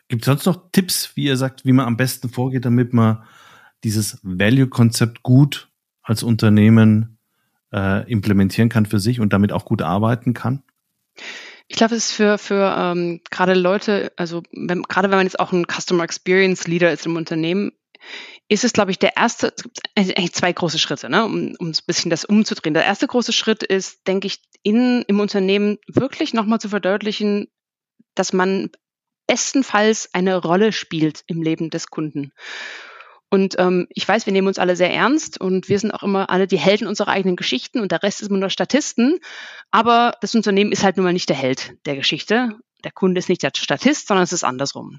Gibt 0.07 0.23
es 0.23 0.25
sonst 0.25 0.45
noch 0.45 0.71
Tipps, 0.71 1.15
wie 1.15 1.25
ihr 1.25 1.37
sagt, 1.37 1.65
wie 1.65 1.71
man 1.71 1.85
am 1.85 1.97
besten 1.97 2.29
vorgeht, 2.29 2.65
damit 2.65 2.93
man 2.93 3.23
dieses 3.83 4.19
Value-Konzept 4.23 5.23
gut 5.23 5.69
als 6.01 6.23
Unternehmen 6.23 7.12
äh, 7.73 8.09
implementieren 8.09 8.69
kann 8.69 8.85
für 8.85 8.99
sich 8.99 9.19
und 9.19 9.33
damit 9.33 9.51
auch 9.51 9.65
gut 9.65 9.81
arbeiten 9.81 10.33
kann? 10.33 10.63
Ich 11.67 11.77
glaube, 11.77 11.95
es 11.95 12.09
ist 12.09 12.11
für, 12.13 12.37
für 12.37 12.75
ähm, 12.77 13.21
gerade 13.29 13.53
Leute, 13.53 14.11
also 14.15 14.43
wenn, 14.51 14.83
gerade 14.83 15.09
wenn 15.09 15.17
man 15.17 15.25
jetzt 15.25 15.39
auch 15.39 15.51
ein 15.51 15.65
Customer 15.65 16.03
Experience 16.03 16.67
Leader 16.67 16.91
ist 16.91 17.05
im 17.05 17.15
Unternehmen, 17.15 17.71
ist 18.49 18.63
es, 18.63 18.73
glaube 18.73 18.91
ich, 18.91 18.99
der 18.99 19.15
erste, 19.15 19.53
es 19.55 19.63
gibt 19.63 19.79
eigentlich 19.95 20.33
zwei 20.33 20.51
große 20.51 20.77
Schritte, 20.77 21.09
ne, 21.09 21.25
um, 21.25 21.55
um 21.57 21.69
ein 21.69 21.77
bisschen 21.87 22.11
das 22.11 22.25
umzudrehen. 22.25 22.73
Der 22.73 22.85
erste 22.85 23.07
große 23.07 23.33
Schritt 23.33 23.63
ist, 23.63 24.05
denke 24.07 24.27
ich, 24.27 24.41
in, 24.61 25.03
im 25.07 25.19
Unternehmen 25.19 25.77
wirklich 25.87 26.33
nochmal 26.33 26.59
zu 26.59 26.69
verdeutlichen, 26.69 27.47
dass 28.13 28.33
man 28.33 28.69
bestenfalls 29.25 30.09
eine 30.13 30.37
Rolle 30.37 30.73
spielt 30.73 31.23
im 31.27 31.41
Leben 31.41 31.69
des 31.69 31.87
Kunden. 31.87 32.33
Und 33.33 33.55
ähm, 33.57 33.87
ich 33.89 34.07
weiß, 34.07 34.27
wir 34.27 34.31
nehmen 34.31 34.47
uns 34.47 34.59
alle 34.59 34.75
sehr 34.75 34.93
ernst 34.93 35.41
und 35.41 35.67
wir 35.67 35.79
sind 35.79 35.89
auch 35.89 36.03
immer 36.03 36.29
alle 36.29 36.45
die 36.45 36.59
Helden 36.59 36.85
unserer 36.85 37.07
eigenen 37.07 37.35
Geschichten 37.35 37.79
und 37.79 37.91
der 37.91 38.03
Rest 38.03 38.21
ist 38.21 38.27
immer 38.27 38.37
nur 38.37 38.51
Statisten. 38.51 39.17
Aber 39.71 40.13
das 40.21 40.35
Unternehmen 40.35 40.71
ist 40.71 40.83
halt 40.83 40.97
nun 40.97 41.05
mal 41.05 41.13
nicht 41.13 41.29
der 41.29 41.35
Held 41.35 41.73
der 41.87 41.95
Geschichte. 41.95 42.51
Der 42.83 42.91
Kunde 42.91 43.17
ist 43.17 43.29
nicht 43.29 43.41
der 43.41 43.49
Statist, 43.57 44.07
sondern 44.07 44.23
es 44.23 44.33
ist 44.33 44.43
andersrum. 44.43 44.97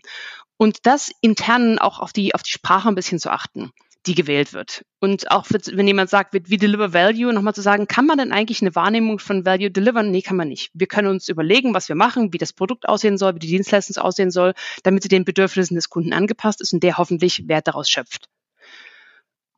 Und 0.57 0.79
das 0.83 1.13
intern 1.21 1.79
auch 1.79 2.01
auf 2.01 2.13
die, 2.13 2.35
auf 2.35 2.43
die 2.43 2.51
Sprache 2.51 2.89
ein 2.89 2.97
bisschen 2.97 3.21
zu 3.21 3.31
achten 3.31 3.71
die 4.07 4.15
gewählt 4.15 4.53
wird. 4.53 4.85
Und 5.01 5.31
auch 5.31 5.47
wenn 5.49 5.87
jemand 5.87 6.11
sagt, 6.11 6.35
wie 6.35 6.57
deliver 6.57 6.93
value, 6.93 7.33
nochmal 7.33 7.55
zu 7.55 7.63
sagen, 7.63 7.87
kann 7.87 8.07
man 8.07 8.19
denn 8.19 8.33
eigentlich 8.33 8.61
eine 8.61 8.75
Wahrnehmung 8.75 9.19
von 9.19 9.47
value 9.47 9.71
delivern? 9.71 10.11
Nee, 10.11 10.23
kann 10.23 10.37
man 10.37 10.49
nicht. 10.49 10.71
Wir 10.75 10.87
können 10.87 11.09
uns 11.09 11.29
überlegen, 11.29 11.75
was 11.75 11.89
wir 11.89 11.97
machen, 11.97 12.33
wie 12.33 12.39
das 12.39 12.53
Produkt 12.53 12.89
aussehen 12.89 13.17
soll, 13.17 13.35
wie 13.35 13.41
die 13.41 13.47
Dienstleistung 13.47 14.03
aussehen 14.03 14.31
soll, 14.31 14.55
damit 14.83 15.03
sie 15.03 15.09
den 15.09 15.25
Bedürfnissen 15.25 15.75
des 15.75 15.89
Kunden 15.89 16.13
angepasst 16.13 16.61
ist 16.61 16.73
und 16.73 16.83
der 16.83 16.99
hoffentlich 16.99 17.49
Wert 17.49 17.67
daraus 17.67 17.89
schöpft. 17.89 18.29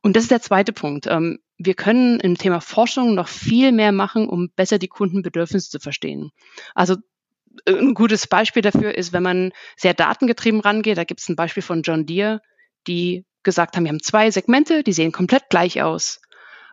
Und 0.01 0.15
das 0.15 0.23
ist 0.23 0.31
der 0.31 0.41
zweite 0.41 0.71
Punkt. 0.71 1.07
Ähm, 1.07 1.39
wir 1.57 1.73
können 1.73 2.19
im 2.19 2.37
Thema 2.37 2.61
Forschung 2.61 3.15
noch 3.15 3.27
viel 3.27 3.71
mehr 3.71 3.91
machen, 3.91 4.29
um 4.29 4.49
besser 4.55 4.79
die 4.79 4.87
Kundenbedürfnisse 4.87 5.69
zu 5.69 5.79
verstehen. 5.79 6.31
Also 6.75 6.95
äh, 7.65 7.73
ein 7.73 7.93
gutes 7.93 8.27
Beispiel 8.27 8.61
dafür 8.61 8.95
ist, 8.95 9.11
wenn 9.11 9.23
man 9.23 9.51
sehr 9.75 9.93
datengetrieben 9.93 10.61
rangeht, 10.61 10.97
da 10.97 11.03
gibt 11.03 11.19
es 11.19 11.27
ein 11.27 11.35
Beispiel 11.35 11.63
von 11.63 11.81
John 11.81 12.05
Deere, 12.05 12.41
die 12.87 13.25
gesagt 13.47 13.77
haben, 13.77 13.85
wir 13.85 13.91
haben 13.91 14.03
zwei 14.03 14.29
Segmente, 14.29 14.83
die 14.83 14.91
sehen 14.91 15.13
komplett 15.13 15.49
gleich 15.49 15.81
aus. 15.81 16.19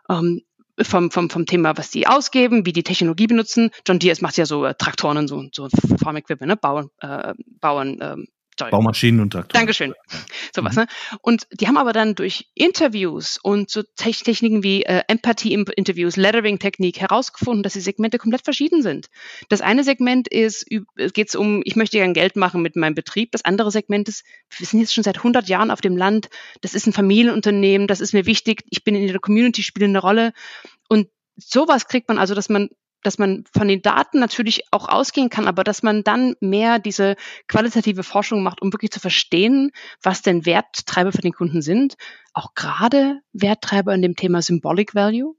Ähm, 0.09 0.41
vom, 0.81 1.09
vom, 1.09 1.29
vom 1.29 1.45
Thema, 1.45 1.77
was 1.77 1.89
die 1.89 2.05
ausgeben, 2.05 2.65
wie 2.65 2.73
die 2.73 2.83
Technologie 2.83 3.27
benutzen. 3.27 3.69
John 3.87 3.97
Deere 3.97 4.17
macht 4.19 4.35
ja 4.35 4.45
so 4.45 4.65
äh, 4.65 4.75
Traktoren 4.77 5.15
und 5.15 5.29
so, 5.29 5.47
so 5.53 5.69
Farm 6.03 6.17
Equipment, 6.17 6.49
ne? 6.49 6.57
Bauern, 6.57 6.89
äh, 6.99 7.33
Bauern 7.61 7.97
ähm, 8.01 8.27
Sorry. 8.57 8.71
Baumaschinen 8.71 9.19
und 9.19 9.31
Traktoren. 9.31 9.59
Dankeschön. 9.59 9.93
Sowas, 10.55 10.75
mhm. 10.75 10.83
ne? 10.83 10.87
Und 11.21 11.47
die 11.51 11.67
haben 11.67 11.77
aber 11.77 11.91
dann 11.91 12.15
durch 12.15 12.47
Interviews 12.53 13.37
und 13.41 13.69
so 13.69 13.83
Techniken 13.95 14.63
wie 14.63 14.83
äh, 14.83 15.03
Empathie-Interviews, 15.07 16.15
Lettering-Technik 16.15 17.01
herausgefunden, 17.01 17.63
dass 17.63 17.73
die 17.73 17.81
Segmente 17.81 18.17
komplett 18.17 18.45
verschieden 18.45 18.81
sind. 18.81 19.07
Das 19.49 19.59
eine 19.59 19.83
Segment 19.83 20.29
ist, 20.29 20.65
geht 20.67 21.27
es 21.27 21.35
um, 21.35 21.61
ich 21.65 21.75
möchte 21.75 21.97
gern 21.97 22.13
Geld 22.13 22.37
machen 22.37 22.61
mit 22.61 22.77
meinem 22.77 22.95
Betrieb. 22.95 23.31
Das 23.33 23.43
andere 23.43 23.71
Segment 23.71 24.07
ist, 24.07 24.23
wir 24.57 24.65
sind 24.65 24.79
jetzt 24.79 24.93
schon 24.93 25.03
seit 25.03 25.17
100 25.17 25.49
Jahren 25.49 25.69
auf 25.69 25.81
dem 25.81 25.97
Land. 25.97 26.29
Das 26.61 26.73
ist 26.73 26.87
ein 26.87 26.93
Familienunternehmen. 26.93 27.87
Das 27.87 27.99
ist 27.99 28.13
mir 28.13 28.25
wichtig. 28.25 28.63
Ich 28.69 28.85
bin 28.85 28.95
in 28.95 29.07
der 29.07 29.19
Community, 29.19 29.63
spiele 29.63 29.85
eine 29.85 29.99
Rolle. 29.99 30.31
Und 30.87 31.09
sowas 31.35 31.87
kriegt 31.87 32.07
man 32.07 32.17
also, 32.17 32.35
dass 32.35 32.47
man 32.47 32.69
dass 33.05 33.17
man 33.17 33.43
von 33.53 33.67
den 33.67 33.81
Daten 33.81 34.19
natürlich 34.19 34.63
auch 34.71 34.87
ausgehen 34.87 35.29
kann, 35.29 35.47
aber 35.47 35.63
dass 35.63 35.83
man 35.83 36.03
dann 36.03 36.35
mehr 36.39 36.79
diese 36.79 37.15
qualitative 37.47 38.03
Forschung 38.03 38.43
macht, 38.43 38.61
um 38.61 38.73
wirklich 38.73 38.91
zu 38.91 38.99
verstehen, 38.99 39.71
was 40.01 40.21
denn 40.21 40.45
Werttreiber 40.45 41.11
für 41.11 41.21
den 41.21 41.33
Kunden 41.33 41.61
sind. 41.61 41.95
Auch 42.33 42.53
gerade 42.55 43.21
Werttreiber 43.33 43.93
in 43.93 44.01
dem 44.01 44.15
Thema 44.15 44.41
Symbolic 44.41 44.95
Value. 44.95 45.35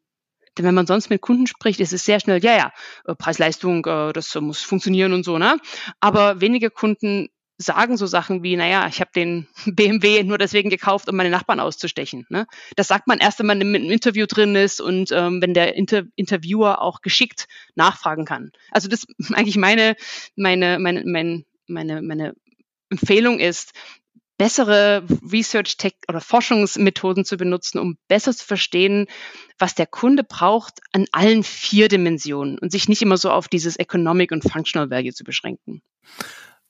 Denn 0.56 0.64
wenn 0.64 0.74
man 0.74 0.86
sonst 0.86 1.10
mit 1.10 1.20
Kunden 1.20 1.46
spricht, 1.46 1.80
ist 1.80 1.92
es 1.92 2.04
sehr 2.04 2.18
schnell, 2.18 2.42
ja, 2.42 2.56
ja, 2.56 3.14
Preis-Leistung, 3.14 3.84
äh, 3.84 4.12
das 4.12 4.34
muss 4.36 4.62
funktionieren 4.62 5.12
und 5.12 5.24
so, 5.24 5.36
ne? 5.36 5.58
Aber 6.00 6.40
wenige 6.40 6.70
Kunden 6.70 7.28
sagen 7.58 7.96
so 7.96 8.06
Sachen 8.06 8.42
wie, 8.42 8.56
naja, 8.56 8.86
ich 8.88 9.00
habe 9.00 9.10
den 9.14 9.46
BMW 9.66 10.22
nur 10.22 10.38
deswegen 10.38 10.70
gekauft, 10.70 11.08
um 11.08 11.16
meine 11.16 11.30
Nachbarn 11.30 11.60
auszustechen. 11.60 12.26
Ne? 12.28 12.46
Das 12.76 12.88
sagt 12.88 13.06
man 13.06 13.18
erst, 13.18 13.38
wenn 13.38 13.46
man 13.46 13.60
im 13.60 13.74
Interview 13.74 14.26
drin 14.26 14.54
ist 14.54 14.80
und 14.80 15.10
ähm, 15.12 15.40
wenn 15.40 15.54
der 15.54 15.74
Inter 15.74 16.04
Interviewer 16.16 16.82
auch 16.82 17.00
geschickt 17.00 17.48
nachfragen 17.74 18.24
kann. 18.24 18.52
Also 18.70 18.88
das 18.88 19.06
eigentlich 19.32 19.56
meine, 19.56 19.96
meine, 20.36 20.78
meine, 20.78 21.02
meine, 21.04 21.44
meine, 21.66 22.02
meine 22.02 22.34
Empfehlung 22.90 23.40
ist, 23.40 23.72
bessere 24.38 25.02
Research 25.32 25.78
Tech 25.78 25.94
oder 26.08 26.20
Forschungsmethoden 26.20 27.24
zu 27.24 27.38
benutzen, 27.38 27.78
um 27.78 27.96
besser 28.06 28.34
zu 28.34 28.44
verstehen, 28.44 29.06
was 29.58 29.74
der 29.74 29.86
Kunde 29.86 30.24
braucht 30.24 30.80
an 30.92 31.06
allen 31.10 31.42
vier 31.42 31.88
Dimensionen 31.88 32.58
und 32.58 32.70
sich 32.70 32.86
nicht 32.86 33.00
immer 33.00 33.16
so 33.16 33.30
auf 33.30 33.48
dieses 33.48 33.78
Economic 33.78 34.32
und 34.32 34.42
Functional 34.42 34.90
Value 34.90 35.14
zu 35.14 35.24
beschränken 35.24 35.82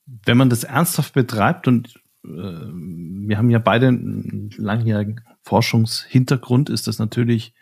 wenn 0.06 0.36
man 0.36 0.50
das 0.50 0.64
ernsthaft 0.64 1.12
betreibt 1.14 1.68
und 1.68 1.94
äh, 2.24 2.28
wir 2.28 3.38
haben 3.38 3.50
ja 3.50 3.58
beide 3.58 3.88
einen 3.88 4.50
langjährigen 4.56 5.20
Forschungshintergrund, 5.42 6.70
ist 6.70 6.86
das 6.86 6.98
natürlich 6.98 7.54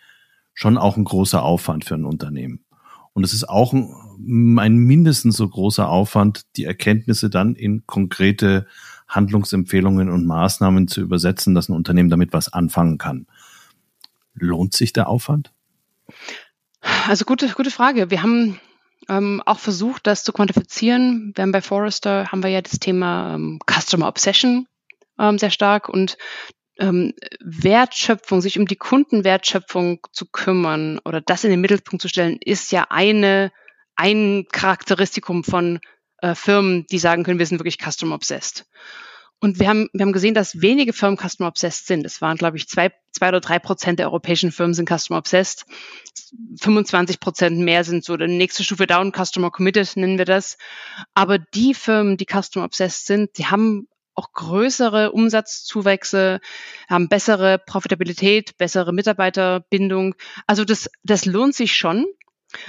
schon 0.52 0.78
auch 0.78 0.96
ein 0.96 1.04
großer 1.04 1.42
Aufwand 1.42 1.84
für 1.84 1.94
ein 1.94 2.04
Unternehmen. 2.04 2.64
Und 3.12 3.24
es 3.24 3.32
ist 3.32 3.48
auch 3.48 3.72
ein, 3.72 4.58
ein 4.58 4.76
mindestens 4.76 5.36
so 5.36 5.48
großer 5.48 5.88
Aufwand, 5.88 6.42
die 6.56 6.64
Erkenntnisse 6.64 7.30
dann 7.30 7.54
in 7.54 7.86
konkrete 7.86 8.66
Handlungsempfehlungen 9.08 10.10
und 10.10 10.26
Maßnahmen 10.26 10.88
zu 10.88 11.00
übersetzen, 11.00 11.54
dass 11.54 11.68
ein 11.68 11.74
Unternehmen 11.74 12.10
damit 12.10 12.32
was 12.32 12.52
anfangen 12.52 12.98
kann. 12.98 13.26
Lohnt 14.34 14.74
sich 14.74 14.92
der 14.92 15.08
Aufwand? 15.08 15.52
Also 17.06 17.24
gute, 17.24 17.48
gute 17.50 17.70
Frage. 17.70 18.10
Wir 18.10 18.22
haben 18.22 18.58
ähm, 19.08 19.42
auch 19.46 19.58
versucht, 19.58 20.06
das 20.06 20.24
zu 20.24 20.32
quantifizieren. 20.32 21.32
Wir 21.34 21.42
haben 21.42 21.52
bei 21.52 21.62
Forrester 21.62 22.30
haben 22.30 22.42
wir 22.42 22.50
ja 22.50 22.62
das 22.62 22.78
Thema 22.78 23.34
ähm, 23.34 23.58
Customer 23.70 24.08
Obsession 24.08 24.66
ähm, 25.18 25.38
sehr 25.38 25.50
stark 25.50 25.88
und 25.88 26.16
ähm, 26.78 27.14
Wertschöpfung, 27.40 28.40
sich 28.40 28.58
um 28.58 28.66
die 28.66 28.76
Kundenwertschöpfung 28.76 30.00
zu 30.12 30.26
kümmern 30.26 30.98
oder 31.04 31.20
das 31.20 31.44
in 31.44 31.50
den 31.50 31.60
Mittelpunkt 31.60 32.02
zu 32.02 32.08
stellen, 32.08 32.38
ist 32.40 32.72
ja 32.72 32.86
eine 32.90 33.52
ein 33.96 34.46
Charakteristikum 34.50 35.44
von 35.44 35.78
äh, 36.18 36.34
Firmen, 36.34 36.86
die 36.90 36.98
sagen 36.98 37.22
können, 37.22 37.38
wir 37.38 37.46
sind 37.46 37.60
wirklich 37.60 37.78
Customer 37.78 38.16
Obsessed. 38.16 38.66
Und 39.44 39.60
wir 39.60 39.68
haben, 39.68 39.90
wir 39.92 40.06
haben 40.06 40.14
gesehen, 40.14 40.32
dass 40.32 40.62
wenige 40.62 40.94
Firmen 40.94 41.18
Customer 41.18 41.50
Obsessed 41.50 41.86
sind. 41.86 42.06
Es 42.06 42.22
waren, 42.22 42.38
glaube 42.38 42.56
ich, 42.56 42.66
zwei, 42.66 42.94
zwei 43.12 43.28
oder 43.28 43.40
drei 43.40 43.58
Prozent 43.58 43.98
der 43.98 44.06
europäischen 44.06 44.52
Firmen 44.52 44.72
sind 44.72 44.88
Customer 44.88 45.18
Obsessed. 45.18 45.66
25 46.62 47.20
Prozent 47.20 47.58
mehr 47.58 47.84
sind 47.84 48.06
so 48.06 48.16
die 48.16 48.26
nächste 48.26 48.64
Stufe 48.64 48.86
down, 48.86 49.12
Customer 49.12 49.50
Committed 49.50 49.98
nennen 49.98 50.16
wir 50.16 50.24
das. 50.24 50.56
Aber 51.12 51.36
die 51.38 51.74
Firmen, 51.74 52.16
die 52.16 52.24
Customer 52.24 52.64
Obsessed 52.64 53.04
sind, 53.04 53.36
die 53.36 53.44
haben 53.44 53.86
auch 54.14 54.32
größere 54.32 55.12
Umsatzzuwächse, 55.12 56.40
haben 56.88 57.10
bessere 57.10 57.58
Profitabilität, 57.58 58.56
bessere 58.56 58.94
Mitarbeiterbindung. 58.94 60.14
Also 60.46 60.64
das, 60.64 60.88
das 61.02 61.26
lohnt 61.26 61.54
sich 61.54 61.76
schon. 61.76 62.06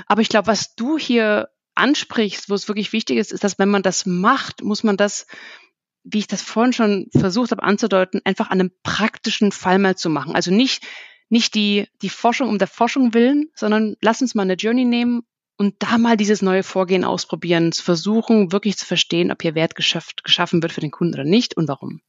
Aber 0.07 0.21
ich 0.21 0.27
glaube, 0.27 0.47
was 0.47 0.75
du 0.75 0.97
hier 0.97 1.47
ansprichst, 1.73 2.49
wo 2.49 2.53
es 2.53 2.67
wirklich 2.67 2.91
wichtig 2.91 3.17
ist, 3.17 3.31
ist, 3.31 3.45
dass 3.45 3.59
wenn 3.59 3.69
man 3.69 3.81
das 3.81 4.05
macht, 4.05 4.61
muss 4.61 4.83
man 4.83 4.97
das 4.97 5.25
wie 6.05 6.19
ich 6.19 6.27
das 6.27 6.41
vorhin 6.41 6.73
schon 6.73 7.07
versucht 7.11 7.51
habe 7.51 7.63
anzudeuten, 7.63 8.21
einfach 8.23 8.49
an 8.49 8.59
einem 8.59 8.71
praktischen 8.83 9.51
Fall 9.51 9.79
mal 9.79 9.95
zu 9.95 10.09
machen. 10.09 10.35
Also 10.35 10.51
nicht 10.51 10.83
nicht 11.29 11.55
die, 11.55 11.87
die 12.01 12.09
Forschung 12.09 12.49
um 12.49 12.59
der 12.59 12.67
Forschung 12.67 13.13
willen, 13.13 13.49
sondern 13.55 13.95
lass 14.01 14.21
uns 14.21 14.35
mal 14.35 14.43
eine 14.43 14.53
Journey 14.53 14.85
nehmen 14.85 15.23
und 15.57 15.75
da 15.79 15.97
mal 15.97 16.17
dieses 16.17 16.41
neue 16.41 16.63
Vorgehen 16.63 17.03
ausprobieren, 17.03 17.71
zu 17.71 17.83
versuchen, 17.83 18.51
wirklich 18.51 18.77
zu 18.77 18.85
verstehen, 18.85 19.31
ob 19.31 19.41
hier 19.41 19.55
Wert 19.55 19.75
geschafft, 19.75 20.23
geschaffen 20.23 20.61
wird 20.61 20.71
für 20.71 20.81
den 20.81 20.91
Kunden 20.91 21.13
oder 21.13 21.23
nicht 21.23 21.57
und 21.57 21.67
warum. 21.67 22.01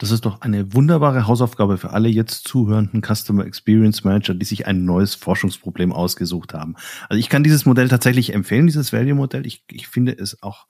Das 0.00 0.12
ist 0.12 0.24
doch 0.24 0.42
eine 0.42 0.72
wunderbare 0.74 1.26
Hausaufgabe 1.26 1.76
für 1.76 1.90
alle 1.90 2.08
jetzt 2.08 2.46
zuhörenden 2.46 3.02
Customer 3.02 3.44
Experience 3.44 4.04
Manager, 4.04 4.34
die 4.34 4.44
sich 4.44 4.66
ein 4.66 4.84
neues 4.84 5.16
Forschungsproblem 5.16 5.92
ausgesucht 5.92 6.54
haben. 6.54 6.76
Also 7.08 7.18
ich 7.18 7.28
kann 7.28 7.42
dieses 7.42 7.66
Modell 7.66 7.88
tatsächlich 7.88 8.32
empfehlen, 8.32 8.66
dieses 8.66 8.92
Value-Modell. 8.92 9.44
Ich, 9.44 9.64
ich 9.72 9.88
finde 9.88 10.12
es 10.12 10.40
auch 10.40 10.68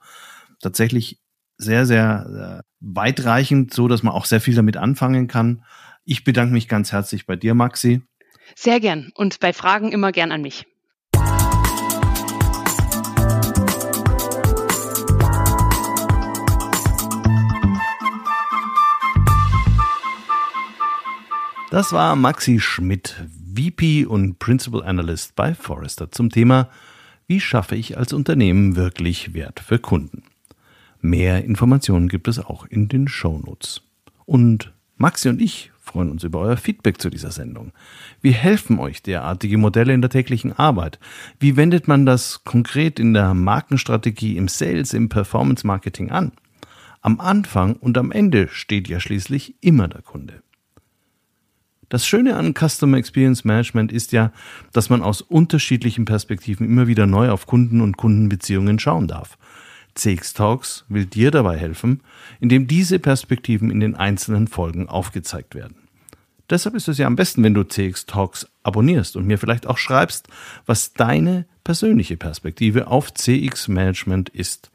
tatsächlich 0.63 1.21
sehr, 1.59 1.85
sehr 1.85 2.63
äh, 2.63 2.69
weitreichend, 2.81 3.75
so 3.75 3.89
dass 3.89 4.03
man 4.03 4.15
auch 4.15 4.25
sehr 4.25 4.41
viel 4.41 4.55
damit 4.55 4.77
anfangen 4.77 5.27
kann. 5.27 5.65
Ich 6.05 6.25
bedanke 6.25 6.55
mich 6.55 6.69
ganz 6.69 6.93
herzlich 6.93 7.27
bei 7.27 7.37
dir, 7.37 7.55
Maxi. 7.55 8.01
Sehr 8.55 8.81
gern 8.81 9.11
und 9.15 9.41
bei 9.41 9.53
Fragen 9.53 9.93
immer 9.93 10.13
gern 10.13 10.33
an 10.33 10.41
mich. 10.41 10.67
Das 21.71 21.93
war 21.93 22.17
Maxi 22.17 22.61
Schmidt, 22.61 23.27
VP 23.55 24.07
und 24.07 24.39
Principal 24.39 24.83
Analyst 24.85 25.37
bei 25.37 25.55
Forrester 25.55 26.11
zum 26.11 26.31
Thema 26.31 26.71
Wie 27.27 27.41
schaffe 27.41 27.77
ich 27.77 27.99
als 27.99 28.15
Unternehmen 28.15 28.75
wirklich 28.75 29.35
Wert 29.35 29.61
für 29.61 29.79
Kunden? 29.79 30.23
Mehr 31.01 31.45
Informationen 31.45 32.09
gibt 32.09 32.29
es 32.29 32.39
auch 32.39 32.67
in 32.67 32.89
den 32.89 33.09
Shownotes. 33.09 33.83
Und 34.27 34.73
Maxi 34.97 35.29
und 35.29 35.41
ich 35.41 35.71
freuen 35.81 36.11
uns 36.11 36.25
über 36.25 36.41
euer 36.41 36.57
Feedback 36.57 37.01
zu 37.01 37.09
dieser 37.09 37.31
Sendung. 37.31 37.73
Wie 38.21 38.33
helfen 38.33 38.79
euch 38.79 39.03
derartige 39.03 39.59
Modelle 39.59 39.95
in 39.95 40.03
der 40.03 40.11
täglichen 40.11 40.53
Arbeit? 40.53 40.99
Wie 41.41 41.57
wendet 41.57 41.89
man 41.89 42.05
das 42.05 42.45
konkret 42.45 42.99
in 42.99 43.15
der 43.15 43.33
Markenstrategie, 43.33 44.37
im 44.37 44.49
Sales, 44.49 44.93
im 44.93 45.09
Performance 45.09 45.67
Marketing 45.67 46.11
an? 46.11 46.33
Am 47.01 47.21
Anfang 47.21 47.77
und 47.77 47.97
am 47.97 48.13
Ende 48.13 48.49
steht 48.49 48.89
ja 48.89 49.01
schließlich 49.01 49.55
immer 49.61 49.89
der 49.89 50.03
Kunde. 50.03 50.43
Das 51.89 52.07
Schöne 52.07 52.37
an 52.37 52.53
Customer 52.53 52.99
Experience 52.99 53.45
Management 53.45 53.93
ist 53.93 54.13
ja, 54.13 54.33
dass 54.73 54.91
man 54.91 55.01
aus 55.01 55.23
unterschiedlichen 55.23 56.05
Perspektiven 56.05 56.67
immer 56.67 56.87
wieder 56.87 57.07
neu 57.07 57.31
auf 57.31 57.47
Kunden 57.47 57.81
und 57.81 57.97
Kundenbeziehungen 57.97 58.79
schauen 58.79 59.09
darf. 59.09 59.39
CX 59.99 60.35
Talks 60.35 60.85
will 60.89 61.07
dir 61.07 61.31
dabei 61.31 61.57
helfen, 61.57 62.01
indem 62.41 62.67
diese 62.67 62.99
Perspektiven 62.99 63.71
in 63.71 63.81
den 63.81 63.95
einzelnen 63.95 64.49
Folgen 64.49 64.89
aufgezeigt 64.89 65.55
werden. 65.55 65.77
Deshalb 66.51 66.75
ist 66.75 66.89
es 66.89 66.99
ja 66.99 67.07
am 67.07 67.17
besten, 67.17 67.43
wenn 67.43 67.55
du 67.55 67.63
CX 67.63 68.07
Talks 68.07 68.47
abonnierst 68.63 69.17
und 69.17 69.27
mir 69.27 69.39
vielleicht 69.39 69.67
auch 69.67 69.77
schreibst, 69.77 70.29
was 70.65 70.95
deine 70.95 71.47
persönliche 71.65 72.17
Perspektive 72.17 72.87
auf 72.87 73.13
CX 73.13 73.69
Management 73.69 74.31
ist. 74.31 74.71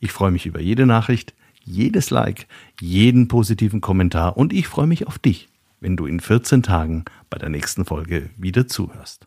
Ich 0.00 0.10
freue 0.10 0.32
mich 0.32 0.46
über 0.46 0.60
jede 0.60 0.86
Nachricht, 0.86 1.34
jedes 1.62 2.10
Like, 2.10 2.46
jeden 2.80 3.28
positiven 3.28 3.80
Kommentar 3.80 4.36
und 4.36 4.52
ich 4.52 4.66
freue 4.66 4.88
mich 4.88 5.06
auf 5.06 5.18
dich 5.18 5.48
wenn 5.84 5.98
du 5.98 6.06
in 6.06 6.18
14 6.18 6.62
Tagen 6.62 7.04
bei 7.28 7.36
der 7.36 7.50
nächsten 7.50 7.84
Folge 7.84 8.30
wieder 8.38 8.66
zuhörst. 8.66 9.26